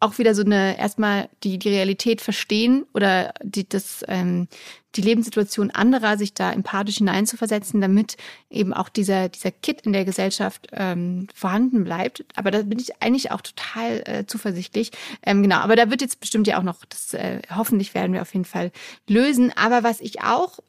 auch 0.00 0.18
wieder 0.18 0.34
so 0.34 0.42
eine 0.42 0.78
erstmal 0.78 1.28
die 1.42 1.58
die 1.58 1.68
Realität 1.68 2.20
verstehen 2.20 2.86
oder 2.94 3.34
die 3.42 3.68
das 3.68 4.04
ähm, 4.08 4.48
die 4.94 5.02
Lebenssituation 5.02 5.70
anderer 5.70 6.16
sich 6.16 6.34
da 6.34 6.52
empathisch 6.52 6.98
hineinzuversetzen, 6.98 7.80
damit 7.80 8.16
eben 8.48 8.72
auch 8.72 8.88
dieser 8.88 9.28
dieser 9.28 9.50
Kit 9.50 9.82
in 9.82 9.92
der 9.92 10.04
Gesellschaft 10.04 10.68
ähm, 10.72 11.26
vorhanden 11.34 11.84
bleibt. 11.84 12.24
Aber 12.36 12.50
da 12.50 12.62
bin 12.62 12.78
ich 12.78 13.02
eigentlich 13.02 13.30
auch 13.32 13.40
total 13.40 14.02
äh, 14.06 14.26
zuversichtlich. 14.26 14.92
Ähm, 15.24 15.42
genau, 15.42 15.56
aber 15.56 15.76
da 15.76 15.90
wird 15.90 16.00
jetzt 16.00 16.20
bestimmt 16.20 16.46
ja 16.46 16.58
auch 16.58 16.62
noch 16.62 16.84
das 16.84 17.14
äh, 17.14 17.40
hoffentlich 17.54 17.94
werden 17.94 18.12
wir 18.12 18.22
auf 18.22 18.32
jeden 18.32 18.44
Fall 18.44 18.70
lösen. 19.08 19.52
Aber 19.56 19.82
was 19.82 20.00
ich 20.00 20.22
auch 20.22 20.60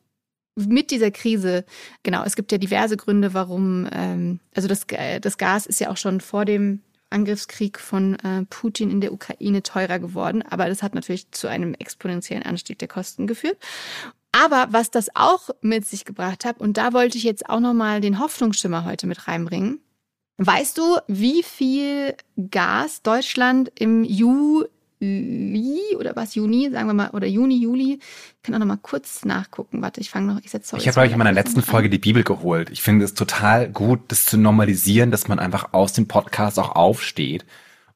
mit 0.55 0.91
dieser 0.91 1.11
Krise, 1.11 1.65
genau, 2.03 2.23
es 2.23 2.35
gibt 2.35 2.51
ja 2.51 2.57
diverse 2.57 2.97
Gründe, 2.97 3.33
warum, 3.33 3.87
ähm, 3.91 4.39
also 4.53 4.67
das, 4.67 4.83
äh, 4.89 5.19
das 5.19 5.37
Gas 5.37 5.65
ist 5.65 5.79
ja 5.79 5.89
auch 5.89 5.97
schon 5.97 6.21
vor 6.21 6.45
dem 6.45 6.81
Angriffskrieg 7.09 7.79
von 7.79 8.15
äh, 8.19 8.45
Putin 8.49 8.91
in 8.91 9.01
der 9.01 9.13
Ukraine 9.13 9.63
teurer 9.63 9.99
geworden, 9.99 10.43
aber 10.43 10.67
das 10.67 10.83
hat 10.83 10.95
natürlich 10.95 11.31
zu 11.31 11.47
einem 11.47 11.73
exponentiellen 11.73 12.43
Anstieg 12.43 12.79
der 12.79 12.87
Kosten 12.87 13.27
geführt. 13.27 13.57
Aber 14.31 14.67
was 14.71 14.91
das 14.91 15.09
auch 15.15 15.49
mit 15.61 15.85
sich 15.85 16.05
gebracht 16.05 16.45
hat, 16.45 16.59
und 16.59 16.77
da 16.77 16.93
wollte 16.93 17.17
ich 17.17 17.23
jetzt 17.23 17.49
auch 17.49 17.59
nochmal 17.59 17.99
den 17.99 18.19
Hoffnungsschimmer 18.19 18.85
heute 18.85 19.07
mit 19.07 19.27
reinbringen. 19.27 19.81
Weißt 20.37 20.77
du, 20.77 20.97
wie 21.07 21.43
viel 21.43 22.15
Gas 22.49 23.01
Deutschland 23.01 23.71
im 23.77 24.03
Juli 25.01 25.95
oder 25.97 26.15
was, 26.15 26.35
Juni, 26.35 26.69
sagen 26.71 26.87
wir 26.87 26.93
mal, 26.93 27.09
oder 27.11 27.25
Juni, 27.25 27.57
Juli, 27.57 27.99
ich 28.01 28.43
kann 28.43 28.53
auch 28.55 28.59
nochmal 28.59 28.79
kurz 28.81 29.23
nachgucken. 29.23 29.81
Warte, 29.81 30.01
ich 30.01 30.09
fange 30.09 30.33
noch, 30.33 30.41
ich 30.43 30.51
setze 30.51 30.75
Ich 30.77 30.87
habe, 30.87 30.93
glaube 30.93 31.07
ich, 31.07 31.13
in 31.13 31.17
meiner 31.17 31.31
letzten 31.31 31.61
Folge 31.61 31.89
die 31.89 31.99
Bibel 31.99 32.23
geholt. 32.23 32.69
Ich 32.69 32.81
finde 32.81 33.05
es 33.05 33.13
total 33.13 33.69
gut, 33.69 34.01
das 34.09 34.25
zu 34.25 34.37
normalisieren, 34.37 35.11
dass 35.11 35.27
man 35.27 35.39
einfach 35.39 35.73
aus 35.73 35.93
dem 35.93 36.07
Podcast 36.07 36.59
auch 36.59 36.75
aufsteht 36.75 37.45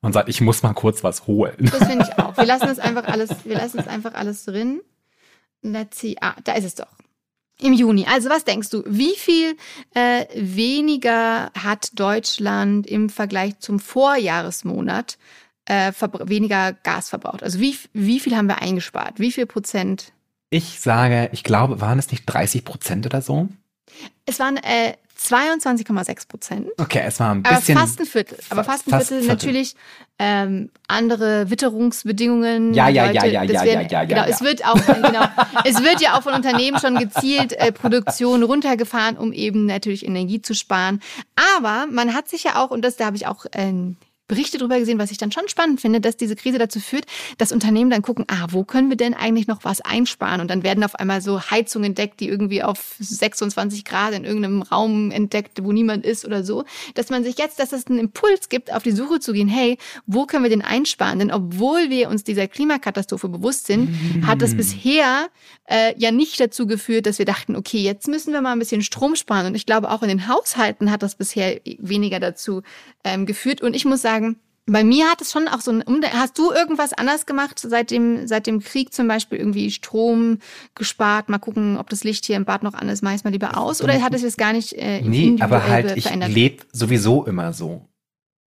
und 0.01 0.13
sagt, 0.13 0.29
ich 0.29 0.39
muss 0.39 0.63
mal 0.63 0.73
kurz 0.73 1.03
was 1.03 1.27
holen. 1.27 1.55
Das 1.59 1.85
finde 1.85 2.07
ich 2.09 2.19
auch. 2.23 2.37
Wir 2.37 2.45
lassen 2.45 2.69
es 2.69 2.79
einfach 2.79 3.05
alles, 3.05 3.29
wir 3.43 3.57
lassen 3.57 3.79
es 3.79 3.87
einfach 3.87 4.13
alles 4.13 4.45
drin. 4.45 4.81
Let's 5.61 5.99
see. 5.99 6.15
Ah, 6.21 6.35
da 6.43 6.53
ist 6.53 6.65
es 6.65 6.75
doch. 6.75 6.87
Im 7.59 7.73
Juni. 7.73 8.05
Also 8.09 8.29
was 8.29 8.43
denkst 8.43 8.69
du, 8.69 8.83
wie 8.85 9.15
viel 9.15 9.55
äh, 9.93 10.25
weniger 10.35 11.51
hat 11.53 11.91
Deutschland 11.99 12.87
im 12.87 13.09
Vergleich 13.09 13.59
zum 13.59 13.79
Vorjahresmonat 13.79 15.17
äh, 15.65 15.91
weniger 16.25 16.73
Gas 16.73 17.09
verbraucht? 17.09 17.43
Also 17.43 17.59
wie, 17.59 17.77
wie 17.93 18.19
viel 18.19 18.35
haben 18.35 18.47
wir 18.47 18.61
eingespart? 18.61 19.19
Wie 19.19 19.31
viel 19.31 19.45
Prozent? 19.45 20.13
Ich 20.49 20.79
sage, 20.79 21.29
ich 21.31 21.43
glaube, 21.43 21.81
waren 21.81 21.99
es 21.99 22.11
nicht 22.11 22.25
30 22.25 22.63
Prozent 22.63 23.05
oder 23.05 23.21
so? 23.21 23.49
Es 24.25 24.39
waren 24.39 24.57
äh, 24.57 24.93
22,6 25.19 26.27
Prozent. 26.27 26.67
Okay, 26.77 27.01
es 27.05 27.19
war 27.19 27.31
ein 27.31 27.43
bisschen. 27.43 27.77
Aber 27.77 27.87
fast 27.87 27.99
ein 27.99 28.05
Viertel. 28.05 28.37
Aber 28.49 28.63
fast 28.63 28.87
ein 28.87 28.91
fast 28.91 29.07
Viertel, 29.07 29.23
Viertel. 29.23 29.35
natürlich 29.47 29.75
ähm, 30.19 30.69
andere 30.87 31.49
Witterungsbedingungen. 31.49 32.73
Ja, 32.73 32.89
ja, 32.89 33.11
ja, 33.11 33.25
ja, 33.25 33.43
ja, 33.43 33.63
werden, 33.63 33.87
ja, 33.89 34.01
ja, 34.01 34.05
Genau, 34.05 34.21
ja. 34.23 34.27
es 34.27 34.41
wird 34.41 34.65
auch, 34.65 34.75
genau, 34.85 35.23
es 35.65 35.81
wird 35.81 36.01
ja 36.01 36.17
auch 36.17 36.23
von 36.23 36.33
Unternehmen 36.33 36.79
schon 36.79 36.97
gezielt 36.97 37.53
äh, 37.53 37.71
Produktion 37.71 38.43
runtergefahren, 38.43 39.17
um 39.17 39.31
eben 39.31 39.65
natürlich 39.65 40.05
Energie 40.05 40.41
zu 40.41 40.55
sparen. 40.55 41.01
Aber 41.57 41.87
man 41.89 42.13
hat 42.13 42.27
sich 42.27 42.43
ja 42.43 42.61
auch, 42.61 42.71
und 42.71 42.83
das 42.83 42.97
da 42.97 43.05
habe 43.05 43.15
ich 43.15 43.27
auch 43.27 43.45
äh, 43.51 43.73
Berichte 44.27 44.57
darüber 44.57 44.79
gesehen, 44.79 44.99
was 44.99 45.11
ich 45.11 45.17
dann 45.17 45.31
schon 45.31 45.49
spannend 45.49 45.81
finde, 45.81 45.99
dass 45.99 46.15
diese 46.15 46.35
Krise 46.35 46.57
dazu 46.57 46.79
führt, 46.79 47.05
dass 47.37 47.51
Unternehmen 47.51 47.89
dann 47.89 48.01
gucken, 48.01 48.25
ah, 48.29 48.47
wo 48.51 48.63
können 48.63 48.89
wir 48.89 48.95
denn 48.95 49.13
eigentlich 49.13 49.47
noch 49.47 49.65
was 49.65 49.81
einsparen? 49.81 50.39
Und 50.39 50.49
dann 50.49 50.63
werden 50.63 50.83
auf 50.83 50.95
einmal 50.95 51.21
so 51.21 51.41
Heizungen 51.41 51.87
entdeckt, 51.87 52.21
die 52.21 52.29
irgendwie 52.29 52.63
auf 52.63 52.95
26 52.99 53.83
Grad 53.83 54.13
in 54.13 54.23
irgendeinem 54.23 54.61
Raum 54.61 55.11
entdeckt, 55.11 55.63
wo 55.63 55.73
niemand 55.73 56.05
ist 56.05 56.23
oder 56.23 56.43
so. 56.43 56.63
Dass 56.93 57.09
man 57.09 57.25
sich 57.25 57.37
jetzt, 57.37 57.59
dass 57.59 57.73
es 57.73 57.87
einen 57.87 57.99
Impuls 57.99 58.47
gibt, 58.47 58.73
auf 58.73 58.83
die 58.83 58.91
Suche 58.91 59.19
zu 59.19 59.33
gehen, 59.33 59.49
hey, 59.49 59.77
wo 60.05 60.25
können 60.25 60.43
wir 60.43 60.49
denn 60.49 60.61
einsparen? 60.61 61.19
Denn 61.19 61.31
obwohl 61.31 61.89
wir 61.89 62.09
uns 62.09 62.23
dieser 62.23 62.47
Klimakatastrophe 62.47 63.27
bewusst 63.27 63.67
sind, 63.67 63.89
mhm. 63.89 64.25
hat 64.25 64.41
das 64.41 64.55
bisher 64.55 65.27
äh, 65.65 65.93
ja 65.97 66.11
nicht 66.11 66.39
dazu 66.39 66.65
geführt, 66.65 67.07
dass 67.07 67.19
wir 67.19 67.25
dachten, 67.25 67.57
okay, 67.57 67.79
jetzt 67.79 68.07
müssen 68.07 68.31
wir 68.31 68.41
mal 68.41 68.53
ein 68.53 68.59
bisschen 68.59 68.81
Strom 68.81 69.17
sparen. 69.17 69.47
Und 69.47 69.55
ich 69.55 69.65
glaube, 69.65 69.91
auch 69.91 70.01
in 70.01 70.07
den 70.07 70.29
Haushalten 70.29 70.91
hat 70.91 71.03
das 71.03 71.15
bisher 71.15 71.59
weniger 71.77 72.21
dazu 72.21 72.61
ähm, 73.03 73.25
geführt. 73.25 73.61
Und 73.61 73.75
ich 73.75 73.83
muss 73.83 74.01
sagen, 74.01 74.12
sagen, 74.13 74.37
bei 74.65 74.83
mir 74.83 75.09
hat 75.09 75.21
es 75.21 75.31
schon 75.31 75.49
auch 75.49 75.59
so 75.59 75.71
ein, 75.71 75.83
hast 76.13 76.37
du 76.37 76.51
irgendwas 76.51 76.93
anders 76.93 77.25
gemacht 77.25 77.59
seit 77.59 77.91
dem, 77.91 78.27
seit 78.27 78.47
dem 78.47 78.61
Krieg 78.61 78.93
zum 78.93 79.09
Beispiel 79.09 79.37
irgendwie 79.37 79.71
Strom 79.71 80.39
gespart, 80.73 81.27
mal 81.27 81.39
gucken, 81.39 81.77
ob 81.77 81.89
das 81.89 82.05
Licht 82.05 82.25
hier 82.25 82.37
im 82.37 82.45
Bad 82.45 82.63
noch 82.63 82.73
an 82.73 82.87
ist, 82.87 83.03
meist 83.03 83.25
mal 83.25 83.31
lieber 83.31 83.57
aus 83.57 83.81
oder 83.81 84.01
hat 84.01 84.13
es 84.13 84.21
jetzt 84.21 84.37
gar 84.37 84.53
nicht 84.53 84.73
äh, 84.73 85.01
Nee, 85.01 85.35
aber 85.41 85.67
halt, 85.67 85.97
ich 85.97 86.13
lebe 86.15 86.63
sowieso 86.71 87.25
immer 87.25 87.51
so. 87.51 87.89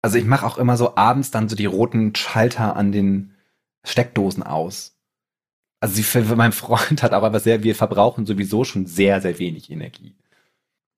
Also 0.03 0.17
ich 0.17 0.25
mache 0.25 0.45
auch 0.45 0.57
immer 0.57 0.77
so 0.77 0.95
abends 0.97 1.31
dann 1.31 1.49
so 1.49 1.55
die 1.55 1.65
roten 1.65 2.13
Schalter 2.13 2.75
an 2.75 2.91
den 2.91 3.33
Steckdosen 3.83 4.43
aus. 4.43 4.95
Also 5.79 5.95
sie, 5.95 6.35
mein 6.35 6.51
Freund 6.51 7.01
hat 7.01 7.13
auch 7.13 7.23
aber 7.23 7.39
sehr, 7.39 7.63
wir 7.63 7.73
verbrauchen 7.73 8.25
sowieso 8.25 8.65
schon 8.65 8.85
sehr, 8.85 9.19
sehr 9.19 9.39
wenig 9.39 9.71
Energie. 9.71 10.15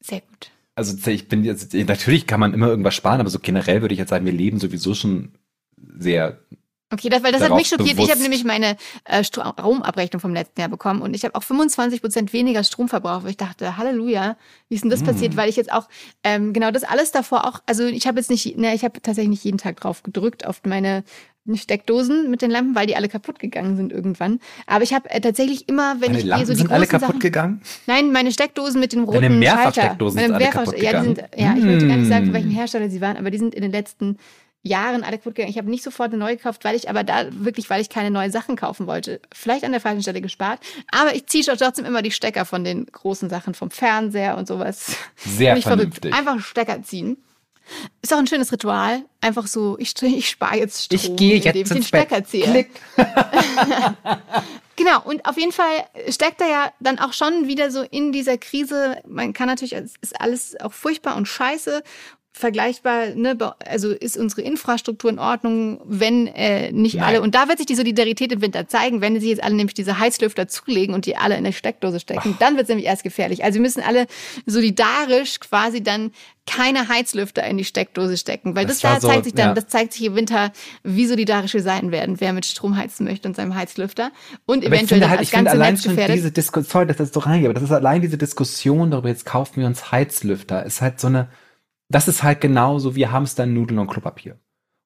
Sehr 0.02 0.22
gut 0.22 0.52
also 0.76 1.10
ich 1.10 1.28
bin 1.28 1.44
jetzt, 1.44 1.74
natürlich 1.74 2.28
kann 2.28 2.40
man 2.40 2.54
immer 2.54 2.68
irgendwas 2.68 2.96
sparen, 2.96 3.22
aber 3.22 3.30
so 3.30 3.40
generell 3.40 3.82
würde 3.82 3.94
ich 3.94 4.00
jetzt 4.00 4.10
sagen, 4.10 4.26
wir 4.26 4.34
leben 4.34 4.60
sowieso 4.60 4.94
schon 4.94 5.32
sehr 5.98 6.40
Okay, 6.92 7.10
das, 7.10 7.24
weil 7.24 7.32
das 7.32 7.42
hat 7.42 7.56
mich 7.56 7.68
schockiert. 7.68 7.96
Bewusst. 7.96 8.08
Ich 8.08 8.12
habe 8.12 8.22
nämlich 8.22 8.44
meine 8.44 8.78
äh, 9.06 9.24
Stromabrechnung 9.24 10.20
vom 10.20 10.34
letzten 10.34 10.62
Jahr 10.62 10.70
bekommen 10.70 11.02
und 11.02 11.16
ich 11.16 11.24
habe 11.24 11.34
auch 11.34 11.42
25 11.42 12.00
Prozent 12.00 12.32
weniger 12.32 12.64
Strom 12.64 12.90
verbraucht. 12.90 13.26
Ich 13.28 13.38
dachte, 13.38 13.78
Halleluja, 13.78 14.38
wie 14.70 14.76
ist 14.76 14.84
denn 14.84 14.92
das 14.92 15.02
mm. 15.02 15.06
passiert? 15.06 15.36
Weil 15.36 15.50
ich 15.50 15.56
jetzt 15.56 15.72
auch 15.72 15.88
ähm, 16.24 16.54
genau 16.54 16.70
das 16.70 16.84
alles 16.84 17.12
davor 17.12 17.48
auch, 17.48 17.62
also 17.66 17.86
ich 17.86 18.06
habe 18.06 18.20
jetzt 18.20 18.30
nicht, 18.30 18.58
ne, 18.58 18.76
ich 18.76 18.84
habe 18.84 19.02
tatsächlich 19.02 19.30
nicht 19.30 19.44
jeden 19.44 19.58
Tag 19.58 19.78
drauf 19.78 20.04
gedrückt 20.04 20.46
auf 20.46 20.62
meine 20.64 21.04
Steckdosen 21.54 22.32
mit 22.32 22.42
den 22.42 22.50
Lampen, 22.50 22.74
weil 22.76 22.88
die 22.88 22.96
alle 22.96 23.08
kaputt 23.08 23.38
gegangen 23.38 23.78
sind 23.78 23.92
irgendwann. 23.92 24.40
Aber 24.66 24.84
ich 24.84 24.94
habe 24.94 25.10
äh, 25.12 25.22
tatsächlich 25.22 25.70
immer, 25.70 26.02
wenn 26.02 26.12
meine 26.12 26.20
ich 26.20 26.26
Lampen 26.26 26.46
so 26.48 26.54
die 26.54 26.60
sind 26.60 26.72
alle 26.72 26.88
kaputt 26.88 27.08
Sachen, 27.08 27.20
gegangen? 27.20 27.62
Nein, 27.86 28.12
meine 28.12 28.32
Steckdosen 28.32 28.80
mit 28.80 28.94
dem 28.94 29.04
roten 29.04 29.22
Deine. 29.22 29.36
Mehrfachsteckdosen 29.36 30.20
sind 30.20 30.32
alle 30.34 30.50
kaputt 30.50 30.74
ja, 30.74 30.80
die 30.80 30.86
gegangen. 30.86 31.16
sind, 31.16 31.30
ja, 31.36 31.56
ich 31.56 31.64
möchte 31.64 31.88
gar 31.88 31.98
nicht 31.98 32.10
sagen, 32.10 32.26
von 32.26 32.34
welchem 32.34 32.50
Mm. 32.50 32.56
Hersteller 32.56 32.90
sie 32.90 33.02
waren, 33.02 33.18
aber 33.18 33.30
die 33.30 33.38
sind 33.38 33.54
in 33.54 33.62
den 33.62 33.72
letzten 33.72 34.18
Jahren 34.66 35.04
alle 35.04 35.18
kaputt 35.18 35.36
gegangen. 35.36 35.52
Ich 35.52 35.58
habe 35.58 35.70
nicht 35.70 35.84
sofort 35.84 36.10
eine 36.10 36.18
neue 36.18 36.38
gekauft, 36.38 36.64
weil 36.64 36.76
ich 36.76 36.90
aber 36.90 37.04
da 37.04 37.28
wirklich, 37.32 37.70
weil 37.70 37.82
ich 37.82 37.90
keine 37.90 38.12
neuen 38.12 38.32
Sachen 38.32 38.56
kaufen 38.56 38.88
wollte, 38.88 39.22
vielleicht 39.34 39.64
an 39.64 39.72
der 39.72 39.82
falschen 39.82 40.02
Stelle 40.02 40.22
gespart. 40.22 40.60
Aber 40.92 41.16
ich 41.16 41.28
ziehe 41.28 41.44
trotzdem 41.44 41.86
immer 41.86 42.02
die 42.02 42.12
Stecker 42.12 42.46
von 42.46 42.64
den 42.64 42.86
großen 42.88 43.30
Sachen 43.30 43.54
vom 43.54 43.70
Fernseher 43.70 44.38
und 44.38 44.48
sowas. 44.48 44.98
Sehr 45.16 45.56
vernünftig. 45.58 46.14
Einfach 46.14 46.40
Stecker 46.40 46.82
ziehen. 46.84 47.18
Ist 48.02 48.14
auch 48.14 48.18
ein 48.18 48.28
schönes 48.28 48.52
Ritual. 48.52 49.04
Einfach 49.22 49.48
so, 49.48 49.78
ich, 49.80 50.00
ich 50.02 50.30
spare 50.30 50.58
jetzt 50.58 50.86
Strom, 50.86 51.00
Ich 51.00 51.16
gehe 51.16 51.36
indem 51.38 51.56
jetzt 51.56 51.56
ich 51.56 51.68
den 51.70 51.78
ins 51.78 51.92
Bett. 51.92 52.08
Stecker 52.08 52.24
ziehe. 52.24 52.46
Klick. 52.46 52.70
Genau, 54.78 55.02
und 55.04 55.26
auf 55.26 55.38
jeden 55.38 55.54
Fall 55.54 55.86
steckt 56.10 56.42
er 56.42 56.50
ja 56.50 56.74
dann 56.82 57.00
auch 57.00 57.14
schon 57.14 57.48
wieder 57.48 57.72
so 57.72 57.82
in 57.82 58.12
dieser 58.12 58.38
Krise. 58.38 58.98
Man 59.08 59.32
kann 59.32 59.48
natürlich, 59.48 59.74
es 59.74 59.94
ist 60.02 60.20
alles 60.20 60.60
auch 60.60 60.74
furchtbar 60.74 61.16
und 61.16 61.28
scheiße. 61.28 61.82
Vergleichbar, 62.38 63.16
ne, 63.16 63.38
also 63.66 63.92
ist 63.92 64.18
unsere 64.18 64.42
Infrastruktur 64.42 65.10
in 65.10 65.20
Ordnung, 65.20 65.80
wenn 65.86 66.28
äh, 66.28 66.70
nicht 66.74 66.96
Nein. 66.96 67.04
alle. 67.06 67.22
Und 67.22 67.34
da 67.34 67.48
wird 67.48 67.60
sich 67.60 67.66
die 67.66 67.76
Solidarität 67.76 68.30
im 68.34 68.42
Winter 68.42 68.68
zeigen, 68.68 69.00
wenn 69.00 69.18
sie 69.22 69.30
jetzt 69.30 69.42
alle 69.42 69.56
nämlich 69.56 69.74
diese 69.74 70.00
Heizlüfter 70.00 70.50
zulegen 70.50 70.94
und 70.94 71.06
die 71.06 71.16
alle 71.16 71.38
in 71.38 71.46
der 71.46 71.54
Steckdose 71.54 72.02
stecken, 72.02 72.36
dann 72.40 72.58
wird 72.58 72.64
es 72.64 72.68
nämlich 72.68 72.88
erst 72.88 73.04
gefährlich. 73.04 73.46
Also 73.46 73.56
wir 73.56 73.62
müssen 73.62 73.82
alle 73.82 74.06
solidarisch 74.46 75.40
quasi 75.40 75.82
dann 75.82 76.12
keine 76.46 76.90
Heizlüfter 76.90 77.42
in 77.46 77.58
die 77.58 77.64
Steckdose 77.64 78.18
stecken, 78.18 78.54
weil 78.54 78.66
das, 78.66 78.82
Das 78.82 78.96
da 78.96 79.00
so, 79.00 79.08
zeigt 79.08 79.24
sich 79.24 79.34
dann, 79.34 79.48
ja. 79.48 79.54
das 79.54 79.68
zeigt 79.68 79.94
sich 79.94 80.04
im 80.04 80.16
Winter, 80.16 80.52
wie 80.84 81.06
solidarisch 81.08 81.54
wir 81.54 81.64
sein 81.64 81.92
werden, 81.92 82.20
wer 82.20 82.34
mit 82.34 82.46
Strom 82.46 82.76
heizen 82.76 83.06
möchte 83.06 83.30
und 83.30 83.38
seinem 83.38 83.56
Heizlüfter 83.56 84.12
und 84.46 84.66
Aber 84.66 84.76
eventuell 84.76 85.00
dann 85.00 85.10
halt, 85.10 85.22
das 85.22 85.32
ganze 85.32 85.52
allein 85.52 85.76
Netz 85.76 85.84
schon 85.84 85.94
gefährdet. 85.94 86.18
diese 86.18 86.32
Diskussion, 86.34 86.70
sorry, 86.70 86.88
dass 86.88 86.98
das 86.98 87.14
so 87.14 87.22
reingeht, 87.22 87.46
aber 87.46 87.54
das 87.54 87.64
ist 87.64 87.72
allein 87.72 88.02
diese 88.02 88.18
Diskussion 88.18 88.92
darüber, 88.92 89.08
jetzt 89.08 89.26
kaufen 89.26 89.62
wir 89.62 89.68
uns 89.68 89.94
Heizlüfter, 89.94 90.66
ist 90.66 90.82
halt 90.82 91.00
so 91.00 91.08
eine, 91.08 91.30
das 91.90 92.08
ist 92.08 92.24
halt 92.24 92.42
genauso 92.42 92.96
wie 92.96 93.08
Hamster, 93.08 93.46
Nudeln 93.46 93.80
und 93.80 93.88
Klopapier. 93.88 94.40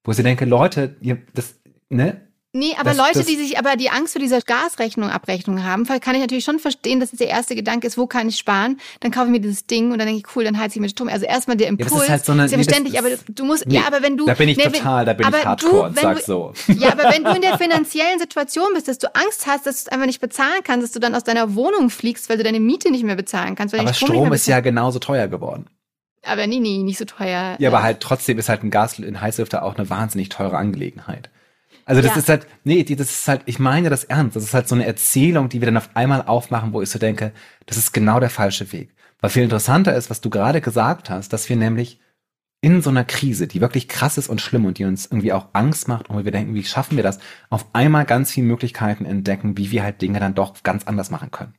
Wo 0.03 0.13
so 0.13 0.23
denke, 0.23 0.45
Leute, 0.45 0.95
ihr, 1.01 1.17
das, 1.33 1.55
ne? 1.89 2.25
Nee, 2.51 2.73
aber 2.79 2.89
Das- 2.89 2.97
Leute, 2.97 3.19
das- 3.19 3.25
die 3.27 3.35
sich 3.35 3.59
aber 3.59 3.75
die 3.75 3.91
Angst 3.91 4.13
vor 4.13 4.21
dieser 4.21 4.41
Gasrechnung, 4.41 5.11
Abrechnung 5.11 5.63
haben, 5.63 5.85
kann 5.85 6.15
ich 6.15 6.21
natürlich 6.21 6.43
schon 6.43 6.57
verstehen, 6.57 6.99
dass 6.99 7.13
es 7.13 7.19
der 7.19 7.27
erste 7.27 7.53
Gedanke 7.55 7.85
ist, 7.85 7.95
wo 7.95 8.07
kann 8.07 8.27
ich 8.27 8.37
sparen? 8.37 8.79
Dann 9.01 9.11
kaufe 9.11 9.27
ich 9.27 9.31
mir 9.33 9.39
dieses 9.39 9.67
Ding 9.67 9.91
und 9.91 9.99
dann 9.99 10.07
denke 10.07 10.23
ich, 10.27 10.35
cool, 10.35 10.45
dann 10.45 10.57
heize 10.57 10.77
ich 10.77 10.81
mit 10.81 10.89
Strom. 10.89 11.09
Also 11.09 11.27
erstmal 11.27 11.57
der 11.57 11.71
das 11.71 11.87
Impuls, 11.87 12.03
ist 12.05 12.09
halt 12.09 12.25
so 12.25 12.31
eine- 12.31 12.45
ist 12.45 12.51
ja 12.51 12.57
nee, 12.57 12.63
das 12.89 12.95
aber 12.97 13.09
du 13.27 13.45
musst, 13.45 13.67
Nee, 13.67 13.75
ja, 13.75 13.81
aber 13.85 14.01
wenn 14.01 14.17
du, 14.17 14.25
da 14.25 14.33
bin 14.33 14.49
ich 14.49 14.57
nee, 14.57 14.63
total, 14.63 15.05
da 15.05 15.13
bin 15.13 15.27
ich 15.29 15.45
hardcore 15.45 15.89
und 15.89 15.95
wenn 15.95 16.01
sag 16.01 16.17
du, 16.17 16.23
so. 16.25 16.53
Ja, 16.73 16.91
aber 16.93 17.03
wenn 17.13 17.23
du 17.23 17.35
in 17.35 17.41
der 17.43 17.55
finanziellen 17.59 18.17
Situation 18.17 18.65
bist, 18.73 18.87
dass 18.87 18.97
du 18.97 19.13
Angst 19.15 19.45
hast, 19.45 19.67
dass 19.67 19.83
du 19.83 19.87
es 19.87 19.87
einfach 19.89 20.07
nicht 20.07 20.19
bezahlen 20.19 20.61
kannst, 20.63 20.85
dass 20.85 20.91
du 20.91 20.99
dann 20.99 21.13
aus 21.13 21.23
deiner 21.23 21.53
Wohnung 21.53 21.91
fliegst, 21.91 22.29
weil 22.29 22.37
du 22.37 22.43
deine 22.43 22.59
Miete 22.59 22.89
nicht 22.89 23.03
mehr 23.03 23.15
bezahlen 23.15 23.53
kannst, 23.53 23.73
weil 23.75 23.81
Aber 23.81 23.93
Strom, 23.93 24.09
Strom 24.09 24.33
ist 24.33 24.47
ja 24.47 24.59
genauso 24.61 24.97
teuer 24.97 25.27
geworden. 25.27 25.67
Aber 26.29 26.47
nee, 26.47 26.59
nee, 26.59 26.77
nicht 26.79 26.97
so 26.97 27.05
teuer. 27.05 27.55
Ja, 27.59 27.69
aber 27.69 27.83
halt 27.83 27.99
trotzdem 27.99 28.37
ist 28.39 28.49
halt 28.49 28.63
ein 28.63 28.71
Gas, 28.71 28.99
ein 28.99 29.19
Heißlüfter 29.21 29.63
auch 29.63 29.75
eine 29.75 29.89
wahnsinnig 29.89 30.29
teure 30.29 30.57
Angelegenheit. 30.57 31.29
Also 31.85 32.01
das 32.01 32.11
Ja. 32.13 32.17
ist 32.19 32.29
halt, 32.29 32.47
nee, 32.63 32.83
das 32.83 33.09
ist 33.09 33.27
halt, 33.27 33.41
ich 33.45 33.57
meine 33.59 33.89
das 33.89 34.03
ernst. 34.03 34.35
Das 34.35 34.43
ist 34.43 34.53
halt 34.53 34.67
so 34.67 34.75
eine 34.75 34.85
Erzählung, 34.85 35.49
die 35.49 35.59
wir 35.59 35.65
dann 35.65 35.77
auf 35.77 35.89
einmal 35.95 36.21
aufmachen, 36.23 36.71
wo 36.71 36.81
ich 36.81 36.89
so 36.89 36.99
denke, 36.99 37.31
das 37.65 37.77
ist 37.77 37.93
genau 37.93 38.19
der 38.19 38.29
falsche 38.29 38.71
Weg. 38.71 38.93
Weil 39.21 39.31
viel 39.31 39.43
interessanter 39.43 39.95
ist, 39.95 40.09
was 40.09 40.21
du 40.21 40.29
gerade 40.29 40.61
gesagt 40.61 41.09
hast, 41.09 41.33
dass 41.33 41.49
wir 41.49 41.55
nämlich 41.55 41.99
in 42.61 42.81
so 42.81 42.89
einer 42.89 43.05
Krise, 43.05 43.47
die 43.47 43.61
wirklich 43.61 43.87
krass 43.87 44.17
ist 44.17 44.27
und 44.29 44.41
schlimm 44.41 44.65
und 44.65 44.77
die 44.77 44.85
uns 44.85 45.05
irgendwie 45.05 45.33
auch 45.33 45.47
Angst 45.53 45.87
macht 45.87 46.09
und 46.09 46.17
wo 46.17 46.25
wir 46.25 46.31
denken, 46.31 46.53
wie 46.53 46.63
schaffen 46.63 46.97
wir 46.97 47.03
das, 47.03 47.19
auf 47.49 47.65
einmal 47.73 48.05
ganz 48.05 48.31
viele 48.31 48.47
Möglichkeiten 48.47 49.05
entdecken, 49.05 49.57
wie 49.57 49.71
wir 49.71 49.81
halt 49.83 50.01
Dinge 50.01 50.19
dann 50.19 50.35
doch 50.35 50.61
ganz 50.63 50.85
anders 50.85 51.09
machen 51.09 51.31
können. 51.31 51.55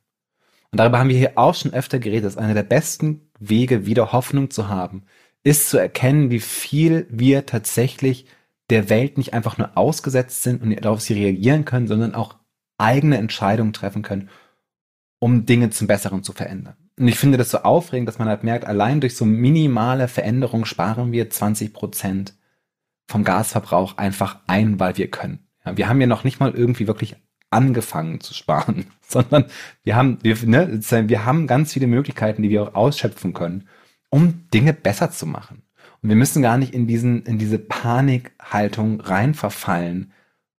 Und 0.71 0.79
darüber 0.79 0.99
haben 0.99 1.09
wir 1.09 1.17
hier 1.17 1.33
auch 1.37 1.55
schon 1.55 1.73
öfter 1.73 1.99
geredet, 1.99 2.27
dass 2.27 2.37
einer 2.37 2.55
der 2.55 2.63
besten 2.63 3.30
Wege, 3.41 3.87
wieder 3.87 4.13
Hoffnung 4.13 4.51
zu 4.51 4.69
haben, 4.69 5.03
ist 5.43 5.71
zu 5.71 5.79
erkennen, 5.79 6.31
wie 6.31 6.41
viel 6.41 7.07
wir 7.11 7.47
tatsächlich 7.47 8.27
der 8.69 8.89
Welt 8.89 9.19
nicht 9.19 9.35
einfach 9.35 9.59
nur 9.59 9.77
ausgesetzt 9.77 10.43
sind 10.43 10.63
und 10.63 10.75
darauf 10.85 11.01
sie 11.01 11.15
reagieren 11.15 11.65
können, 11.65 11.89
sondern 11.89 12.15
auch 12.15 12.37
eigene 12.79 13.19
Entscheidungen 13.19 13.73
treffen 13.73 14.03
können, 14.03 14.31
um 15.19 15.45
Dinge 15.47 15.71
zum 15.71 15.87
Besseren 15.87 16.23
zu 16.23 16.33
verändern. 16.33 16.77
Und 16.99 17.09
ich 17.09 17.19
finde 17.19 17.39
das 17.39 17.51
so 17.51 17.59
aufregend, 17.59 18.09
dass 18.09 18.19
man 18.19 18.29
halt 18.29 18.45
merkt, 18.45 18.67
allein 18.67 19.01
durch 19.01 19.17
so 19.17 19.25
minimale 19.25 20.07
Veränderungen 20.07 20.67
sparen 20.67 21.13
wir 21.13 21.31
20 21.31 21.73
Prozent 21.73 22.35
vom 23.07 23.25
Gasverbrauch 23.25 23.97
einfach 23.97 24.41
ein, 24.47 24.79
weil 24.79 24.97
wir 24.97 25.11
können. 25.11 25.47
Ja, 25.65 25.77
wir 25.77 25.89
haben 25.89 26.01
ja 26.01 26.07
noch 26.07 26.25
nicht 26.25 26.41
mal 26.41 26.53
irgendwie 26.53 26.87
wirklich 26.87 27.17
angefangen 27.51 28.21
zu 28.21 28.35
sparen, 28.35 28.87
sondern 29.09 29.47
wir 29.83 29.97
haben, 29.97 30.19
wir, 30.23 30.37
ne, 30.45 30.81
wir 30.81 31.25
haben 31.25 31.47
ganz 31.47 31.73
viele 31.73 31.87
Möglichkeiten, 31.87 32.43
die 32.43 32.51
wir 32.51 32.63
auch 32.63 32.75
ausschöpfen 32.75 33.33
können, 33.33 33.69
um 34.09 34.49
Dinge 34.53 34.73
besser 34.73 35.11
zu 35.11 35.27
machen. 35.27 35.63
Und 36.03 36.09
wir 36.09 36.17
müssen 36.17 36.43
gar 36.43 36.57
nicht 36.57 36.73
in 36.73 36.87
diesen, 36.87 37.25
in 37.25 37.39
diese 37.39 37.59
Panikhaltung 37.59 39.01
rein 39.01 39.35
verfallen, 39.35 40.13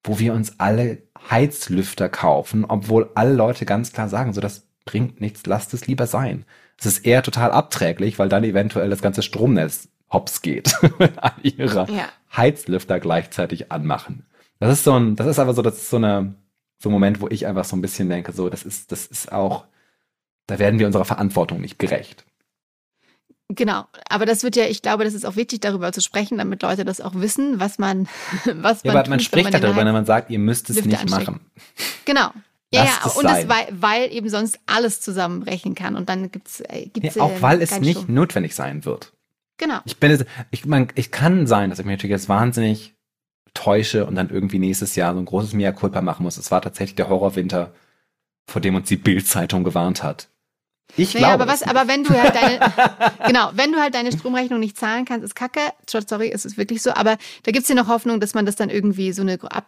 wo 0.03 0.19
wir 0.19 0.35
uns 0.35 0.59
alle 0.59 1.03
Heizlüfter 1.31 2.09
kaufen, 2.09 2.65
obwohl 2.65 3.11
alle 3.15 3.35
Leute 3.35 3.67
ganz 3.67 3.93
klar 3.93 4.09
sagen, 4.09 4.33
so 4.33 4.41
das 4.41 4.67
bringt 4.85 5.21
nichts, 5.21 5.47
lasst 5.47 5.75
es 5.75 5.87
lieber 5.87 6.07
sein. 6.07 6.45
Es 6.79 6.87
ist 6.87 7.07
eher 7.07 7.23
total 7.23 7.51
abträglich, 7.53 8.19
weil 8.19 8.29
dann 8.29 8.45
eventuell 8.45 8.89
das 8.89 9.03
ganze 9.03 9.23
Stromnetz 9.23 9.89
hops 10.11 10.43
geht, 10.43 10.75
wenn 10.99 11.19
alle 11.19 11.43
ihre 11.43 11.87
ja. 11.91 12.09
Heizlüfter 12.35 13.01
gleichzeitig 13.01 13.71
anmachen. 13.71 14.27
Das 14.59 14.73
ist 14.73 14.85
so 14.85 14.95
ein, 14.95 15.17
das 15.17 15.27
ist 15.27 15.39
aber 15.39 15.55
so, 15.55 15.63
das 15.63 15.77
ist 15.77 15.91
so 15.91 15.97
eine, 15.97 16.35
so 16.81 16.89
ein 16.89 16.93
Moment, 16.93 17.21
wo 17.21 17.29
ich 17.29 17.47
einfach 17.47 17.65
so 17.65 17.77
ein 17.77 17.83
bisschen 17.83 18.09
denke, 18.09 18.33
so, 18.33 18.49
das 18.49 18.63
ist, 18.63 18.91
das 18.91 19.07
ist 19.07 19.31
auch, 19.31 19.67
da 20.47 20.59
werden 20.59 20.79
wir 20.79 20.87
unserer 20.87 21.05
Verantwortung 21.05 21.61
nicht 21.61 21.79
gerecht. 21.79 22.25
Genau, 23.49 23.85
aber 24.09 24.27
das 24.27 24.45
wird 24.45 24.57
ja, 24.57 24.65
ich 24.65 24.81
glaube, 24.81 25.05
das 25.05 25.13
ist 25.13 25.27
auch 25.27 25.37
wichtig, 25.37 25.61
darüber 25.61 25.93
zu 25.93 26.01
sprechen, 26.01 26.39
damit 26.39 26.63
Leute 26.63 26.85
das 26.85 27.01
auch 27.01 27.15
wissen, 27.17 27.61
was 27.61 27.79
man, 27.79 28.09
was 28.45 28.83
ja, 28.83 28.93
man. 28.93 28.97
Aber 28.97 29.05
tut, 29.05 29.11
man 29.11 29.21
spricht 29.21 29.53
darüber, 29.53 29.85
wenn 29.85 29.93
man 29.93 30.07
sagt, 30.07 30.31
ihr 30.31 30.39
müsst 30.39 30.71
es 30.71 30.77
Lüfte 30.77 30.89
nicht 30.89 31.01
ansteckt. 31.01 31.29
machen. 31.29 31.41
Genau. 32.05 32.31
Ja, 32.73 32.85
ja, 32.85 33.11
und 33.17 33.25
es, 33.27 33.49
weil, 33.49 33.67
weil 33.73 34.13
eben 34.13 34.29
sonst 34.29 34.61
alles 34.67 35.01
zusammenbrechen 35.01 35.75
kann 35.75 35.97
und 35.97 36.09
dann 36.09 36.31
gibt's, 36.31 36.61
äh, 36.61 36.87
gibt's 36.87 37.17
ja, 37.17 37.25
auch 37.25 37.43
weil 37.43 37.61
es 37.61 37.81
nicht 37.81 37.99
Strom. 38.03 38.15
notwendig 38.15 38.55
sein 38.55 38.85
wird. 38.85 39.13
Genau. 39.57 39.81
Ich 39.85 39.97
bin, 39.97 40.25
ich, 40.53 40.65
man, 40.67 40.87
ich 40.95 41.11
kann 41.11 41.49
sein, 41.49 41.71
dass 41.71 41.81
ich 41.81 41.85
mich 41.85 41.95
natürlich 41.97 42.13
jetzt 42.13 42.29
wahnsinnig 42.29 42.95
täusche 43.55 44.07
und 44.07 44.15
dann 44.15 44.31
irgendwie 44.31 44.59
nächstes 44.59 44.97
Jahr 44.97 45.15
so 45.15 45.21
ein 45.21 45.27
großes 45.27 45.53
Mea 45.53 45.73
Culpa 45.73 46.01
machen 46.03 46.23
muss. 46.23 46.37
Es 46.37 46.51
war 46.51 46.63
tatsächlich 46.63 46.97
der 46.97 47.09
Horrorwinter, 47.09 47.73
vor 48.47 48.61
dem 48.61 48.75
uns 48.75 48.89
die 48.89 48.97
Bild-Zeitung 48.97 49.65
gewarnt 49.65 50.03
hat. 50.03 50.29
Ich 50.97 51.15
naja, 51.15 51.29
glaube. 51.29 51.45
Aber 51.45 51.53
was, 51.53 51.63
aber 51.63 51.89
wenn 51.89 52.05
du 52.05 52.11
halt 52.11 52.35
deine, 52.35 52.59
genau, 53.27 53.51
wenn 53.55 53.73
du 53.73 53.79
halt 53.79 53.95
deine 53.95 54.13
Stromrechnung 54.13 54.61
nicht 54.61 54.77
zahlen 54.77 55.05
kannst, 55.05 55.25
ist 55.25 55.35
kacke. 55.35 55.61
Sorry, 55.89 56.29
ist 56.29 56.47
es 56.47 56.57
wirklich 56.57 56.83
so. 56.83 56.93
Aber 56.93 57.17
da 57.45 57.53
gibt's 57.53 57.69
ja 57.69 57.75
noch 57.75 57.89
Hoffnung, 57.89 58.21
dass 58.21 58.35
man 58.35 58.47
das 58.47 58.57
dann 58.57 58.71
irgendwie 58.71 59.13
so 59.13 59.23
eine 59.23 59.39
ab, 59.43 59.67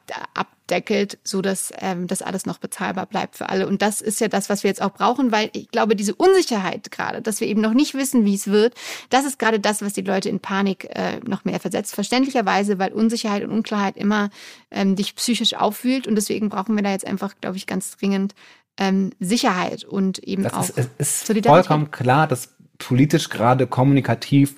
abdeckelt, 0.73 1.19
so 1.23 1.43
dass 1.43 1.73
ähm, 1.79 2.07
das 2.07 2.23
alles 2.23 2.47
noch 2.47 2.59
bezahlbar 2.59 3.07
bleibt 3.07 3.37
für 3.37 3.49
alle. 3.49 3.67
Und 3.67 3.83
das 3.83 4.01
ist 4.01 4.21
ja 4.21 4.29
das, 4.29 4.49
was 4.49 4.63
wir 4.63 4.69
jetzt 4.69 4.81
auch 4.81 4.93
brauchen, 4.93 5.31
weil 5.31 5.51
ich 5.53 5.71
glaube, 5.71 5.97
diese 5.97 6.15
Unsicherheit 6.15 6.91
gerade, 6.91 7.21
dass 7.21 7.41
wir 7.41 7.49
eben 7.49 7.61
noch 7.61 7.75
nicht 7.75 7.95
wissen, 7.95 8.25
wie 8.25 8.35
es 8.35 8.47
wird, 8.47 8.75
das 9.11 9.25
ist 9.25 9.39
gerade 9.39 9.61
das, 9.61 9.83
was 9.83 9.93
die 9.93 10.01
Leute 10.03 10.29
in 10.29 10.41
Panik 10.41 10.89
äh, 10.91 11.21
noch 11.27 11.45
mehr 11.45 11.61
versetzt. 11.61 11.95
Verständlicherweise, 11.95 12.79
weil 12.79 12.93
Unsicherheit 12.93 13.45
und 13.45 13.51
Unklarheit 13.51 13.97
immer 13.97 14.31
ähm, 14.71 14.97
dich 14.97 15.15
psychisch 15.15 15.55
aufwühlt. 15.55 16.07
Und 16.07 16.15
deswegen 16.15 16.49
brauchen 16.49 16.75
wir 16.75 16.83
da 16.83 16.91
jetzt 16.91 17.07
einfach, 17.07 17.35
glaube 17.41 17.57
ich, 17.57 17.67
ganz 17.67 17.97
dringend 17.97 18.35
ähm, 18.79 19.11
Sicherheit 19.21 19.85
und 19.85 20.19
eben 20.21 20.45
das 20.45 20.55
auch 20.55 20.63
ist, 20.63 20.89
es 20.97 21.29
ist 21.29 21.47
vollkommen 21.47 21.91
klar, 21.91 22.27
dass 22.27 22.55
politisch 22.79 23.29
gerade 23.29 23.67
kommunikativ 23.67 24.55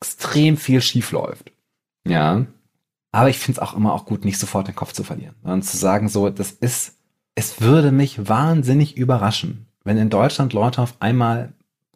extrem 0.00 0.56
viel 0.56 0.80
schief 0.80 1.10
läuft. 1.10 1.50
Ja. 2.06 2.46
Aber 3.14 3.28
ich 3.28 3.38
finde 3.38 3.60
es 3.60 3.68
auch 3.68 3.76
immer 3.76 3.92
auch 3.92 4.06
gut, 4.06 4.24
nicht 4.24 4.40
sofort 4.40 4.66
den 4.66 4.74
Kopf 4.74 4.92
zu 4.92 5.04
verlieren, 5.04 5.36
sondern 5.42 5.62
zu 5.62 5.76
sagen, 5.76 6.08
so, 6.08 6.30
das 6.30 6.50
ist, 6.50 6.94
es 7.36 7.60
würde 7.60 7.92
mich 7.92 8.28
wahnsinnig 8.28 8.96
überraschen, 8.96 9.66
wenn 9.84 9.98
in 9.98 10.10
Deutschland 10.10 10.52
Leute 10.52 10.82
auf 10.82 10.94
einmal 10.98 11.52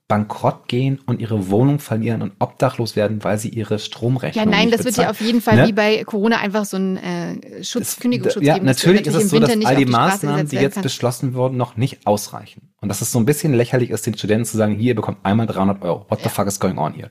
bankrott 0.07 0.69
gehen 0.69 1.01
und 1.07 1.21
ihre 1.21 1.51
Wohnung 1.51 1.81
verlieren 1.81 2.23
und 2.23 2.35
obdachlos 2.39 2.95
werden, 2.95 3.25
weil 3.25 3.37
sie 3.37 3.49
ihre 3.49 3.81
Stromrechnung 3.81 4.45
Ja, 4.45 4.49
nein, 4.49 4.71
das 4.71 4.85
bezahlen. 4.85 4.97
wird 4.97 5.05
ja 5.07 5.11
auf 5.11 5.21
jeden 5.21 5.41
Fall 5.41 5.57
ne? 5.57 5.67
wie 5.67 5.73
bei 5.73 6.05
Corona 6.05 6.39
einfach 6.39 6.65
so 6.65 6.77
ein 6.77 6.97
äh, 6.99 7.65
Schutz, 7.65 7.97
das, 7.97 8.01
Kündigungsschutz 8.01 8.45
ja, 8.45 8.55
geben. 8.55 8.67
Natürlich 8.67 9.05
ist 9.05 9.15
es 9.17 9.31
so, 9.31 9.41
dass 9.41 9.51
all 9.51 9.75
die, 9.75 9.87
die 9.87 9.91
Maßnahmen, 9.91 10.47
die 10.47 10.57
jetzt 10.57 10.75
kann. 10.75 10.83
beschlossen 10.85 11.35
wurden, 11.35 11.57
noch 11.57 11.77
nicht 11.77 12.07
ausreichen. 12.07 12.71
Und 12.81 12.91
dass 12.91 13.01
es 13.01 13.11
so 13.11 13.19
ein 13.19 13.27
bisschen 13.27 13.55
lächerlich 13.55 13.91
ist, 13.91 14.07
den 14.07 14.17
Studenten 14.17 14.45
zu 14.45 14.57
sagen, 14.57 14.77
hier, 14.77 14.91
ihr 14.91 14.95
bekommt 14.95 15.19
einmal 15.25 15.49
300 15.49 15.83
Euro. 15.83 16.07
What 16.09 16.21
the 16.23 16.29
fuck 16.29 16.47
is 16.47 16.61
going 16.61 16.79
on 16.79 16.95
here? 16.95 17.11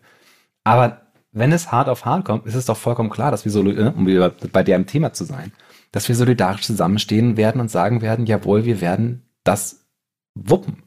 Aber 0.64 1.07
wenn 1.38 1.52
es 1.52 1.72
hart 1.72 1.90
auf 1.90 2.06
hart 2.06 2.26
kommt, 2.26 2.46
ist 2.46 2.56
es 2.56 2.66
doch 2.66 2.78
vollkommen 2.78 3.10
klar, 3.10 3.32
dass 3.32 3.46
wir 3.46 3.52
so, 3.52 3.64
äh, 3.66 3.94
um 3.96 4.08
wieder 4.08 4.30
bei 4.52 4.64
dem 4.64 4.86
Thema 4.86 5.14
zu 5.14 5.24
sein, 5.24 5.52
dass 5.92 6.08
wir 6.08 6.16
solidarisch 6.16 6.62
zusammenstehen 6.62 7.38
werden 7.38 7.62
und 7.62 7.72
sagen 7.72 8.02
werden, 8.02 8.26
jawohl, 8.26 8.66
wir 8.66 8.82
werden 8.82 9.24
das 9.44 9.86
wuppen 10.36 10.84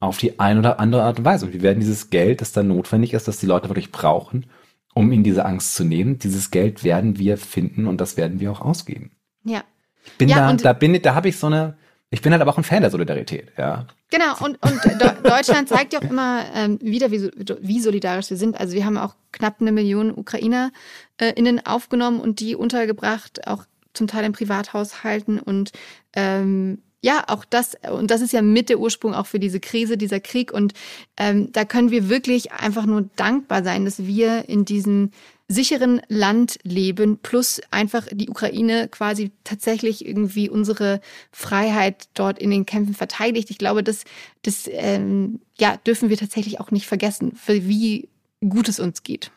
auf 0.00 0.18
die 0.18 0.40
eine 0.40 0.60
oder 0.60 0.80
andere 0.80 1.04
Art 1.04 1.18
und 1.18 1.24
Weise. 1.24 1.46
Und 1.46 1.52
wir 1.52 1.62
werden 1.62 1.80
dieses 1.80 2.10
Geld, 2.10 2.40
das 2.40 2.52
dann 2.52 2.68
notwendig 2.68 3.12
ist, 3.12 3.28
das 3.28 3.38
die 3.38 3.46
Leute 3.46 3.68
wirklich 3.68 3.92
brauchen, 3.92 4.46
um 4.94 5.10
ihnen 5.12 5.24
diese 5.24 5.44
Angst 5.44 5.74
zu 5.74 5.84
nehmen, 5.84 6.18
dieses 6.18 6.50
Geld 6.50 6.84
werden 6.84 7.18
wir 7.18 7.38
finden 7.38 7.86
und 7.86 8.00
das 8.00 8.16
werden 8.16 8.40
wir 8.40 8.50
auch 8.50 8.60
ausgeben. 8.60 9.12
Ja. 9.44 9.62
Ich 10.04 10.18
bin 10.18 10.28
ja, 10.28 10.52
da, 10.52 10.54
da 10.54 10.72
bin 10.72 11.00
da 11.00 11.14
habe 11.14 11.28
ich 11.28 11.38
so 11.38 11.46
eine, 11.46 11.76
ich 12.12 12.20
bin 12.20 12.30
halt 12.30 12.42
aber 12.42 12.50
auch 12.52 12.58
ein 12.58 12.64
Fan 12.64 12.82
der 12.82 12.90
Solidarität, 12.90 13.52
ja. 13.56 13.86
Genau, 14.10 14.36
und, 14.44 14.58
und 14.62 14.80
Deutschland 15.24 15.70
zeigt 15.70 15.94
ja 15.94 16.00
auch 16.00 16.10
immer 16.10 16.44
ähm, 16.54 16.78
wieder, 16.82 17.10
wie, 17.10 17.30
wie 17.60 17.80
solidarisch 17.80 18.28
wir 18.28 18.36
sind. 18.36 18.60
Also 18.60 18.74
wir 18.74 18.84
haben 18.84 18.98
auch 18.98 19.14
knapp 19.32 19.62
eine 19.62 19.72
Million 19.72 20.12
UkrainerInnen 20.14 21.58
äh, 21.58 21.62
aufgenommen 21.64 22.20
und 22.20 22.40
die 22.40 22.54
untergebracht, 22.54 23.48
auch 23.48 23.64
zum 23.94 24.08
Teil 24.08 24.26
in 24.26 24.32
Privathaushalten 24.32 25.40
und 25.40 25.72
ähm, 26.14 26.82
ja, 27.00 27.24
auch 27.28 27.46
das, 27.46 27.76
und 27.90 28.10
das 28.10 28.20
ist 28.20 28.32
ja 28.32 28.42
mit 28.42 28.68
der 28.68 28.78
Ursprung 28.78 29.14
auch 29.14 29.26
für 29.26 29.40
diese 29.40 29.58
Krise, 29.58 29.96
dieser 29.96 30.20
Krieg. 30.20 30.52
Und 30.52 30.72
ähm, 31.16 31.50
da 31.50 31.64
können 31.64 31.90
wir 31.90 32.08
wirklich 32.08 32.52
einfach 32.52 32.86
nur 32.86 33.08
dankbar 33.16 33.64
sein, 33.64 33.84
dass 33.84 34.06
wir 34.06 34.48
in 34.48 34.64
diesem 34.64 35.10
sicheren 35.52 36.00
Land 36.08 36.58
leben, 36.62 37.18
plus 37.18 37.60
einfach 37.70 38.06
die 38.10 38.28
Ukraine 38.28 38.88
quasi 38.88 39.32
tatsächlich 39.44 40.06
irgendwie 40.06 40.48
unsere 40.48 41.00
Freiheit 41.30 42.08
dort 42.14 42.38
in 42.38 42.50
den 42.50 42.66
Kämpfen 42.66 42.94
verteidigt. 42.94 43.50
Ich 43.50 43.58
glaube, 43.58 43.82
das, 43.82 44.04
das 44.42 44.68
ähm, 44.70 45.40
ja, 45.58 45.76
dürfen 45.76 46.08
wir 46.08 46.16
tatsächlich 46.16 46.60
auch 46.60 46.70
nicht 46.70 46.86
vergessen, 46.86 47.32
für 47.36 47.68
wie 47.68 48.08
gut 48.40 48.68
es 48.68 48.80
uns 48.80 49.02
geht 49.02 49.30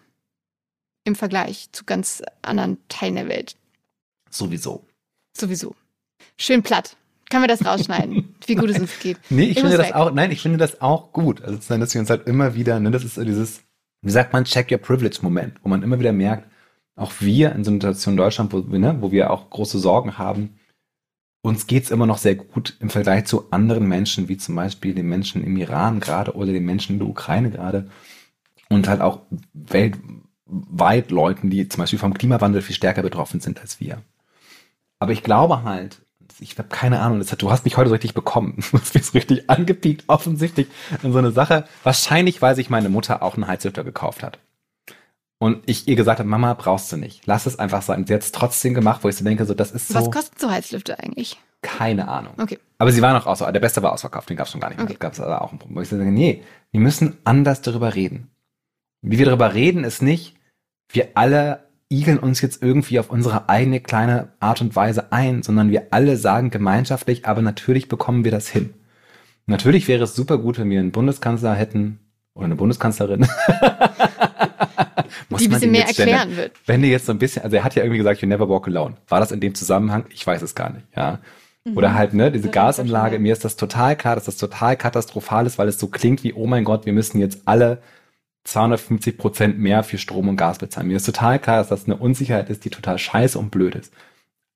im 1.05 1.15
Vergleich 1.15 1.69
zu 1.71 1.85
ganz 1.85 2.23
anderen 2.41 2.77
Teilen 2.89 3.15
der 3.15 3.27
Welt. 3.27 3.55
Sowieso. 4.29 4.85
Sowieso. 5.37 5.75
Schön 6.37 6.63
platt. 6.63 6.97
Können 7.29 7.43
wir 7.43 7.47
das 7.47 7.65
rausschneiden, 7.65 8.35
wie 8.45 8.55
gut 8.55 8.69
es 8.69 8.79
uns 8.79 8.99
geht? 8.99 9.17
Nee, 9.29 9.43
ich, 9.43 9.51
ich 9.51 9.59
finde 9.59 9.77
das 9.77 9.87
weg. 9.87 9.95
auch, 9.95 10.11
nein, 10.11 10.31
ich 10.31 10.41
finde 10.41 10.57
das 10.57 10.81
auch 10.81 11.11
gut. 11.11 11.41
Also, 11.41 11.57
dass 11.77 11.93
wir 11.93 12.01
uns 12.01 12.09
halt 12.09 12.27
immer 12.27 12.53
wieder, 12.53 12.79
ne, 12.79 12.91
das 12.91 13.03
ist 13.03 13.15
so 13.15 13.23
dieses, 13.23 13.61
wie 14.05 14.11
sagt 14.11 14.33
man, 14.33 14.45
check 14.45 14.71
your 14.71 14.77
privilege 14.77 15.19
Moment, 15.21 15.55
wo 15.63 15.69
man 15.69 15.81
immer 15.81 15.99
wieder 15.99 16.13
merkt, 16.13 16.47
auch 16.95 17.11
wir 17.19 17.51
in 17.53 17.63
so 17.63 17.71
einer 17.71 17.79
Situation 17.79 18.13
in 18.13 18.17
Deutschland, 18.17 18.53
wo, 18.53 18.59
ne, 18.59 18.97
wo 19.01 19.11
wir 19.11 19.31
auch 19.31 19.49
große 19.49 19.79
Sorgen 19.79 20.17
haben, 20.17 20.59
uns 21.41 21.67
geht's 21.67 21.91
immer 21.91 22.05
noch 22.05 22.19
sehr 22.19 22.35
gut 22.35 22.77
im 22.79 22.89
Vergleich 22.89 23.25
zu 23.25 23.51
anderen 23.51 23.87
Menschen, 23.87 24.29
wie 24.29 24.37
zum 24.37 24.55
Beispiel 24.55 24.93
den 24.93 25.07
Menschen 25.07 25.43
im 25.43 25.57
Iran 25.57 25.99
gerade 25.99 26.35
oder 26.35 26.51
den 26.51 26.65
Menschen 26.65 26.93
in 26.93 26.99
der 26.99 27.07
Ukraine 27.07 27.49
gerade 27.49 27.89
und 28.69 28.87
halt 28.87 29.01
auch 29.01 29.21
weltweit 29.53 31.11
Leuten, 31.11 31.49
die 31.49 31.67
zum 31.67 31.81
Beispiel 31.81 31.99
vom 31.99 32.13
Klimawandel 32.13 32.61
viel 32.61 32.75
stärker 32.75 33.01
betroffen 33.01 33.39
sind 33.39 33.59
als 33.59 33.79
wir. 33.79 34.01
Aber 34.99 35.11
ich 35.11 35.23
glaube 35.23 35.63
halt, 35.63 36.04
ich 36.39 36.57
habe 36.57 36.69
keine 36.69 37.01
Ahnung, 37.01 37.19
das 37.19 37.31
hat, 37.31 37.41
du 37.41 37.51
hast 37.51 37.65
mich 37.65 37.77
heute 37.77 37.89
so 37.89 37.93
richtig 37.93 38.13
bekommen. 38.13 38.57
Du 38.71 38.79
hast 38.79 38.93
mich 38.93 39.05
so 39.05 39.11
richtig 39.13 39.49
angepiekt, 39.49 40.03
offensichtlich 40.07 40.67
in 41.03 41.11
so 41.11 41.19
eine 41.19 41.31
Sache. 41.31 41.65
Wahrscheinlich, 41.83 42.41
weil 42.41 42.55
sich 42.55 42.69
meine 42.69 42.89
Mutter 42.89 43.21
auch 43.23 43.35
einen 43.35 43.47
Heizlüfter 43.47 43.83
gekauft 43.83 44.23
hat. 44.23 44.39
Und 45.37 45.63
ich 45.65 45.87
ihr 45.87 45.95
gesagt 45.95 46.19
habe, 46.19 46.29
Mama, 46.29 46.53
brauchst 46.53 46.91
du 46.91 46.97
nicht. 46.97 47.25
Lass 47.25 47.45
es 47.45 47.59
einfach 47.59 47.81
sein. 47.81 48.07
Sie 48.07 48.13
hat 48.13 48.21
es 48.21 48.31
trotzdem 48.31 48.73
gemacht, 48.73 49.03
wo 49.03 49.09
ich 49.09 49.15
so 49.17 49.23
denke, 49.23 49.45
so, 49.45 49.53
das 49.53 49.71
ist 49.71 49.89
so. 49.89 49.95
Was 49.95 50.11
kosten 50.11 50.39
so 50.39 50.49
Heizlüfter 50.49 50.99
eigentlich? 50.99 51.37
Keine 51.61 52.07
Ahnung. 52.07 52.33
Okay. 52.39 52.59
Aber 52.77 52.91
sie 52.91 53.01
war 53.01 53.13
noch 53.13 53.25
außer, 53.25 53.51
der 53.51 53.59
beste 53.59 53.81
war 53.83 53.91
ausverkauft, 53.91 54.29
den 54.29 54.37
gab 54.37 54.45
es 54.45 54.51
schon 54.51 54.61
gar 54.61 54.69
nicht 54.69 54.77
mehr. 54.77 54.85
Okay. 54.85 54.97
Gab 54.99 55.13
es 55.13 55.19
aber 55.19 55.41
auch 55.41 55.51
ein 55.51 55.59
Problem. 55.59 55.77
Wo 55.77 55.81
ich 55.81 55.89
so 55.89 55.97
denke, 55.97 56.13
nee, 56.13 56.43
wir 56.71 56.79
müssen 56.79 57.17
anders 57.23 57.61
darüber 57.61 57.95
reden. 57.95 58.31
Wie 59.01 59.17
wir 59.17 59.25
darüber 59.25 59.53
reden, 59.53 59.83
ist 59.83 60.01
nicht, 60.01 60.35
wir 60.89 61.09
alle 61.15 61.64
igeln 61.89 62.17
uns 62.19 62.41
jetzt 62.41 62.61
irgendwie 62.63 62.99
auf 62.99 63.09
unsere 63.09 63.49
eigene 63.49 63.79
kleine 63.79 64.29
Art 64.39 64.61
und 64.61 64.75
Weise 64.75 65.11
ein, 65.11 65.43
sondern 65.43 65.69
wir 65.69 65.87
alle 65.91 66.17
sagen 66.17 66.49
gemeinschaftlich, 66.49 67.27
aber 67.27 67.41
natürlich 67.41 67.87
bekommen 67.87 68.23
wir 68.23 68.31
das 68.31 68.47
hin. 68.49 68.73
Natürlich 69.45 69.87
wäre 69.87 70.03
es 70.03 70.15
super 70.15 70.39
gut, 70.39 70.57
wenn 70.57 70.69
wir 70.69 70.79
einen 70.79 70.91
Bundeskanzler 70.91 71.53
hätten 71.53 71.99
oder 72.33 72.45
eine 72.45 72.55
Bundeskanzlerin. 72.55 73.27
Muss 75.29 75.41
die 75.41 75.47
ein 75.47 75.51
bisschen 75.51 75.71
mehr 75.71 75.87
erklären 75.87 76.31
stellen. 76.31 76.37
wird. 76.37 76.51
Wenn 76.65 76.81
die 76.81 76.89
jetzt 76.89 77.05
so 77.05 77.11
ein 77.11 77.19
bisschen, 77.19 77.43
also 77.43 77.55
er 77.55 77.63
hat 77.63 77.75
ja 77.75 77.83
irgendwie 77.83 77.99
gesagt, 77.99 78.21
you 78.21 78.27
never 78.27 78.49
walk 78.49 78.67
alone. 78.67 78.95
War 79.07 79.19
das 79.19 79.31
in 79.31 79.39
dem 79.39 79.53
Zusammenhang? 79.53 80.05
Ich 80.09 80.25
weiß 80.25 80.41
es 80.41 80.55
gar 80.55 80.71
nicht, 80.71 80.85
ja. 80.95 81.19
Mhm. 81.63 81.77
Oder 81.77 81.93
halt, 81.93 82.13
ne, 82.13 82.31
diese 82.31 82.49
Gasanlage, 82.49 83.19
mir 83.19 83.33
ist 83.33 83.45
das 83.45 83.55
total 83.55 83.95
klar, 83.95 84.15
dass 84.15 84.25
das 84.25 84.37
total 84.37 84.75
katastrophal 84.75 85.45
ist, 85.45 85.57
weil 85.59 85.67
es 85.67 85.79
so 85.79 85.87
klingt 85.87 86.23
wie, 86.23 86.33
oh 86.33 86.47
mein 86.47 86.63
Gott, 86.63 86.85
wir 86.85 86.93
müssen 86.93 87.19
jetzt 87.19 87.41
alle 87.45 87.79
250 88.45 89.17
Prozent 89.17 89.59
mehr 89.59 89.83
für 89.83 89.97
Strom 89.97 90.29
und 90.29 90.37
Gas 90.37 90.59
bezahlen. 90.59 90.87
Mir 90.87 90.97
ist 90.97 91.05
total 91.05 91.39
klar, 91.39 91.57
dass 91.57 91.69
das 91.69 91.85
eine 91.85 91.97
Unsicherheit 91.97 92.49
ist, 92.49 92.63
die 92.63 92.69
total 92.69 92.97
scheiße 92.97 93.37
und 93.37 93.51
blöd 93.51 93.75
ist. 93.75 93.93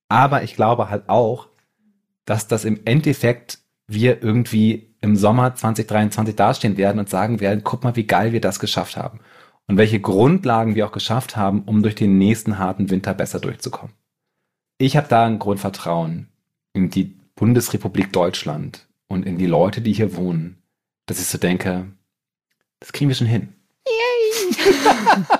Aber 0.07 0.43
ich 0.43 0.55
glaube 0.55 0.89
halt 0.89 1.09
auch, 1.09 1.49
dass 2.25 2.47
das 2.47 2.65
im 2.65 2.79
Endeffekt 2.85 3.59
wir 3.87 4.21
irgendwie 4.21 4.95
im 5.01 5.15
Sommer 5.15 5.55
2023 5.55 6.35
dastehen 6.35 6.77
werden 6.77 6.99
und 6.99 7.09
sagen 7.09 7.39
werden, 7.39 7.63
guck 7.63 7.83
mal, 7.83 7.95
wie 7.95 8.05
geil 8.05 8.31
wir 8.31 8.41
das 8.41 8.59
geschafft 8.59 8.97
haben. 8.97 9.19
Und 9.67 9.77
welche 9.77 9.99
Grundlagen 9.99 10.75
wir 10.75 10.87
auch 10.87 10.91
geschafft 10.91 11.35
haben, 11.35 11.63
um 11.63 11.83
durch 11.83 11.95
den 11.95 12.17
nächsten 12.17 12.57
harten 12.57 12.89
Winter 12.89 13.13
besser 13.13 13.39
durchzukommen. 13.39 13.95
Ich 14.77 14.97
habe 14.97 15.07
da 15.07 15.25
ein 15.25 15.39
Grundvertrauen 15.39 16.29
in 16.73 16.89
die 16.89 17.15
Bundesrepublik 17.35 18.11
Deutschland 18.11 18.87
und 19.07 19.25
in 19.25 19.37
die 19.37 19.45
Leute, 19.45 19.81
die 19.81 19.93
hier 19.93 20.15
wohnen, 20.15 20.61
dass 21.05 21.19
ich 21.19 21.27
so 21.27 21.37
denke, 21.37 21.87
das 22.79 22.93
kriegen 22.93 23.09
wir 23.09 23.15
schon 23.15 23.27
hin. 23.27 23.53
Yay! 23.89 25.25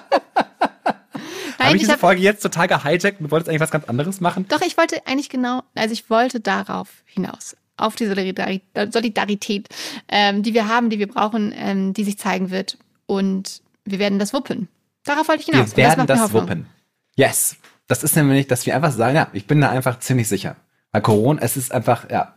Habe 1.59 1.75
ich 1.75 1.81
diese 1.81 1.93
hab, 1.93 1.99
Folge 1.99 2.21
jetzt 2.21 2.41
total 2.41 2.67
gehijackt 2.67 3.19
und 3.19 3.31
wolltest 3.31 3.49
eigentlich 3.49 3.61
was 3.61 3.71
ganz 3.71 3.85
anderes 3.85 4.21
machen? 4.21 4.45
Doch, 4.47 4.61
ich 4.61 4.77
wollte 4.77 5.05
eigentlich 5.05 5.29
genau, 5.29 5.63
also 5.75 5.93
ich 5.93 6.09
wollte 6.09 6.39
darauf 6.39 6.87
hinaus. 7.05 7.55
Auf 7.77 7.95
die 7.95 8.07
Solidarität, 8.07 8.93
Solidarität 8.93 9.67
ähm, 10.07 10.43
die 10.43 10.53
wir 10.53 10.67
haben, 10.67 10.89
die 10.89 10.99
wir 10.99 11.07
brauchen, 11.07 11.53
ähm, 11.55 11.93
die 11.93 12.03
sich 12.03 12.17
zeigen 12.17 12.49
wird. 12.49 12.77
Und 13.05 13.61
wir 13.85 13.99
werden 13.99 14.19
das 14.19 14.33
wuppen. 14.33 14.67
Darauf 15.03 15.27
wollte 15.27 15.41
ich 15.41 15.47
hinaus. 15.47 15.75
Wir 15.75 15.85
werden 15.85 16.07
das, 16.07 16.19
das 16.19 16.33
wuppen. 16.33 16.67
Yes. 17.15 17.57
Das 17.87 18.03
ist 18.03 18.15
nämlich, 18.15 18.47
dass 18.47 18.65
wir 18.65 18.75
einfach 18.75 18.91
sagen, 18.91 19.15
ja, 19.15 19.27
ich 19.33 19.47
bin 19.47 19.61
da 19.61 19.69
einfach 19.69 19.99
ziemlich 19.99 20.27
sicher. 20.27 20.55
Bei 20.91 21.01
Corona, 21.01 21.41
es 21.41 21.57
ist 21.57 21.71
einfach, 21.71 22.09
ja, 22.09 22.35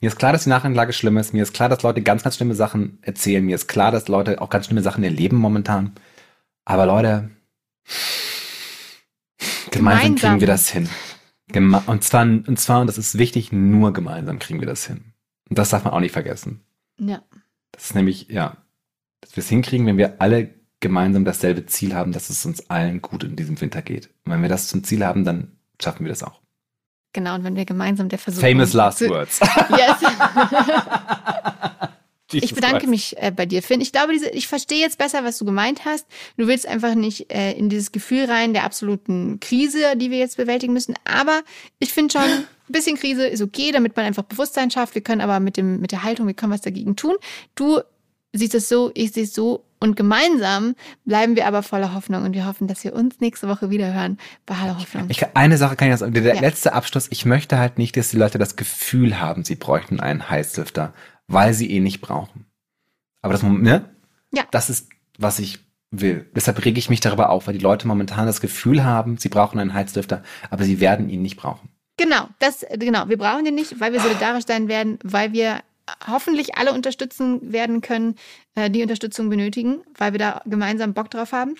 mir 0.00 0.08
ist 0.08 0.18
klar, 0.18 0.32
dass 0.32 0.44
die 0.44 0.48
Nachrichtenlage 0.48 0.92
schlimm 0.92 1.18
ist. 1.18 1.34
Mir 1.34 1.42
ist 1.42 1.52
klar, 1.52 1.68
dass 1.68 1.82
Leute 1.82 2.02
ganz, 2.02 2.22
ganz 2.22 2.36
schlimme 2.36 2.54
Sachen 2.54 2.98
erzählen. 3.02 3.44
Mir 3.44 3.54
ist 3.54 3.68
klar, 3.68 3.92
dass 3.92 4.08
Leute 4.08 4.40
auch 4.40 4.48
ganz 4.48 4.66
schlimme 4.66 4.82
Sachen 4.82 5.04
erleben 5.04 5.36
momentan. 5.36 5.92
Aber 6.64 6.86
Leute, 6.86 7.30
gemeinsam, 9.70 9.70
gemeinsam. 9.70 10.16
kriegen 10.16 10.40
wir 10.40 10.46
das 10.46 10.70
hin. 10.70 10.88
Geme 11.48 11.82
und 11.86 12.04
zwar, 12.04 12.22
und 12.22 12.58
zwar, 12.58 12.80
und 12.80 12.86
das 12.86 12.96
ist 12.96 13.18
wichtig, 13.18 13.52
nur 13.52 13.92
gemeinsam 13.92 14.38
kriegen 14.38 14.60
wir 14.60 14.66
das 14.66 14.86
hin. 14.86 15.12
Und 15.48 15.58
das 15.58 15.70
darf 15.70 15.84
man 15.84 15.92
auch 15.92 16.00
nicht 16.00 16.12
vergessen. 16.12 16.60
Ja. 16.98 17.22
Das 17.72 17.86
ist 17.86 17.94
nämlich, 17.94 18.28
ja, 18.28 18.56
dass 19.20 19.36
wir 19.36 19.42
es 19.42 19.48
hinkriegen, 19.48 19.86
wenn 19.86 19.98
wir 19.98 20.20
alle 20.20 20.54
gemeinsam 20.80 21.24
dasselbe 21.24 21.66
Ziel 21.66 21.94
haben, 21.94 22.12
dass 22.12 22.30
es 22.30 22.46
uns 22.46 22.70
allen 22.70 23.02
gut 23.02 23.24
in 23.24 23.36
diesem 23.36 23.60
Winter 23.60 23.82
geht. 23.82 24.10
Und 24.24 24.32
wenn 24.32 24.42
wir 24.42 24.48
das 24.48 24.68
zum 24.68 24.82
Ziel 24.82 25.04
haben, 25.04 25.24
dann 25.24 25.52
schaffen 25.80 26.04
wir 26.04 26.10
das 26.10 26.22
auch. 26.22 26.39
Genau, 27.12 27.34
und 27.34 27.44
wenn 27.44 27.56
wir 27.56 27.64
gemeinsam 27.64 28.08
der 28.08 28.18
Versuch. 28.18 28.40
Famous 28.40 28.72
last 28.72 29.00
words. 29.08 29.40
Yes. 29.70 29.96
ich 32.32 32.54
bedanke 32.54 32.86
mich 32.86 33.16
äh, 33.18 33.32
bei 33.34 33.46
dir, 33.46 33.62
Finn. 33.62 33.80
Ich 33.80 33.90
glaube, 33.90 34.12
diese, 34.12 34.30
ich 34.30 34.46
verstehe 34.46 34.80
jetzt 34.80 34.98
besser, 34.98 35.24
was 35.24 35.38
du 35.38 35.44
gemeint 35.44 35.84
hast. 35.84 36.06
Du 36.36 36.46
willst 36.46 36.66
einfach 36.66 36.94
nicht 36.94 37.32
äh, 37.32 37.52
in 37.52 37.68
dieses 37.68 37.90
Gefühl 37.90 38.26
rein 38.26 38.52
der 38.52 38.64
absoluten 38.64 39.40
Krise, 39.40 39.96
die 39.96 40.10
wir 40.10 40.18
jetzt 40.18 40.36
bewältigen 40.36 40.72
müssen. 40.72 40.94
Aber 41.04 41.42
ich 41.80 41.92
finde 41.92 42.12
schon, 42.12 42.22
ein 42.22 42.46
bisschen 42.68 42.96
Krise 42.96 43.26
ist 43.26 43.42
okay, 43.42 43.72
damit 43.72 43.96
man 43.96 44.06
einfach 44.06 44.22
Bewusstsein 44.22 44.70
schafft. 44.70 44.94
Wir 44.94 45.02
können 45.02 45.20
aber 45.20 45.40
mit, 45.40 45.56
dem, 45.56 45.80
mit 45.80 45.90
der 45.90 46.04
Haltung, 46.04 46.28
wir 46.28 46.34
können 46.34 46.52
was 46.52 46.60
dagegen 46.60 46.94
tun. 46.94 47.16
Du 47.56 47.80
siehst 48.32 48.54
es 48.54 48.68
so, 48.68 48.92
ich 48.94 49.12
sehe 49.12 49.24
es 49.24 49.34
so. 49.34 49.64
Und 49.82 49.96
gemeinsam 49.96 50.74
bleiben 51.06 51.36
wir 51.36 51.46
aber 51.46 51.62
voller 51.62 51.94
Hoffnung 51.94 52.24
und 52.24 52.34
wir 52.34 52.46
hoffen, 52.46 52.68
dass 52.68 52.84
wir 52.84 52.94
uns 52.94 53.18
nächste 53.20 53.48
Woche 53.48 53.70
wieder 53.70 53.94
hören 53.94 54.18
bei 54.44 54.54
Hallo 54.56 54.78
Hoffnung. 54.78 55.06
Ich, 55.08 55.24
eine 55.34 55.56
Sache 55.56 55.74
kann 55.74 55.90
ich 55.90 55.96
sagen, 55.96 56.12
der 56.12 56.34
ja. 56.34 56.40
letzte 56.40 56.74
Abschluss, 56.74 57.08
ich 57.10 57.24
möchte 57.24 57.58
halt 57.58 57.78
nicht, 57.78 57.96
dass 57.96 58.10
die 58.10 58.18
Leute 58.18 58.36
das 58.36 58.56
Gefühl 58.56 59.18
haben, 59.20 59.42
sie 59.42 59.54
bräuchten 59.54 59.98
einen 59.98 60.28
Heißlüfter, 60.28 60.92
weil 61.28 61.54
sie 61.54 61.66
ihn 61.66 61.82
nicht 61.82 62.02
brauchen. 62.02 62.44
Aber 63.22 63.32
das, 63.32 63.42
ne? 63.42 63.88
Ja. 64.32 64.44
Das 64.50 64.68
ist, 64.68 64.90
was 65.18 65.38
ich 65.38 65.60
will. 65.90 66.28
Deshalb 66.36 66.62
rege 66.62 66.78
ich 66.78 66.90
mich 66.90 67.00
darüber 67.00 67.30
auf, 67.30 67.46
weil 67.46 67.54
die 67.54 67.60
Leute 67.60 67.88
momentan 67.88 68.26
das 68.26 68.42
Gefühl 68.42 68.84
haben, 68.84 69.16
sie 69.16 69.30
brauchen 69.30 69.58
einen 69.58 69.72
Heizlüfter, 69.72 70.22
aber 70.50 70.64
sie 70.64 70.80
werden 70.80 71.08
ihn 71.08 71.22
nicht 71.22 71.36
brauchen. 71.36 71.70
Genau, 71.96 72.28
das, 72.38 72.64
genau. 72.78 73.08
Wir 73.08 73.18
brauchen 73.18 73.44
den 73.44 73.54
nicht, 73.54 73.80
weil 73.80 73.92
wir 73.92 74.00
solidarisch 74.00 74.46
sein 74.46 74.68
werden, 74.68 74.98
weil 75.02 75.32
wir 75.32 75.60
hoffentlich 76.06 76.56
alle 76.56 76.72
unterstützen 76.72 77.52
werden 77.52 77.80
können, 77.80 78.16
äh, 78.54 78.70
die 78.70 78.82
Unterstützung 78.82 79.28
benötigen, 79.28 79.80
weil 79.96 80.12
wir 80.12 80.18
da 80.18 80.42
gemeinsam 80.46 80.94
Bock 80.94 81.10
drauf 81.10 81.32
haben. 81.32 81.54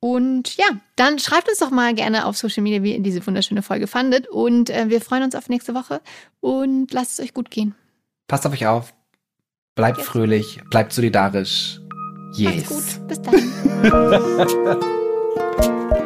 Und 0.00 0.56
ja, 0.56 0.66
dann 0.96 1.18
schreibt 1.18 1.48
uns 1.48 1.58
doch 1.58 1.70
mal 1.70 1.94
gerne 1.94 2.26
auf 2.26 2.36
Social 2.36 2.62
Media, 2.62 2.82
wie 2.82 2.94
ihr 2.94 3.02
diese 3.02 3.26
wunderschöne 3.26 3.62
Folge 3.62 3.86
fandet. 3.86 4.28
Und 4.28 4.70
äh, 4.70 4.88
wir 4.88 5.00
freuen 5.00 5.24
uns 5.24 5.34
auf 5.34 5.48
nächste 5.48 5.74
Woche 5.74 6.00
und 6.40 6.92
lasst 6.92 7.12
es 7.12 7.20
euch 7.20 7.34
gut 7.34 7.50
gehen. 7.50 7.74
Passt 8.26 8.46
auf 8.46 8.52
euch 8.52 8.66
auf. 8.66 8.94
Bleibt 9.74 9.98
yes. 9.98 10.06
fröhlich, 10.06 10.60
bleibt 10.70 10.92
solidarisch. 10.92 11.80
Yes. 12.34 12.70
Macht's 12.70 12.98
gut. 12.98 13.08
Bis 13.08 13.22
dann. 13.22 14.80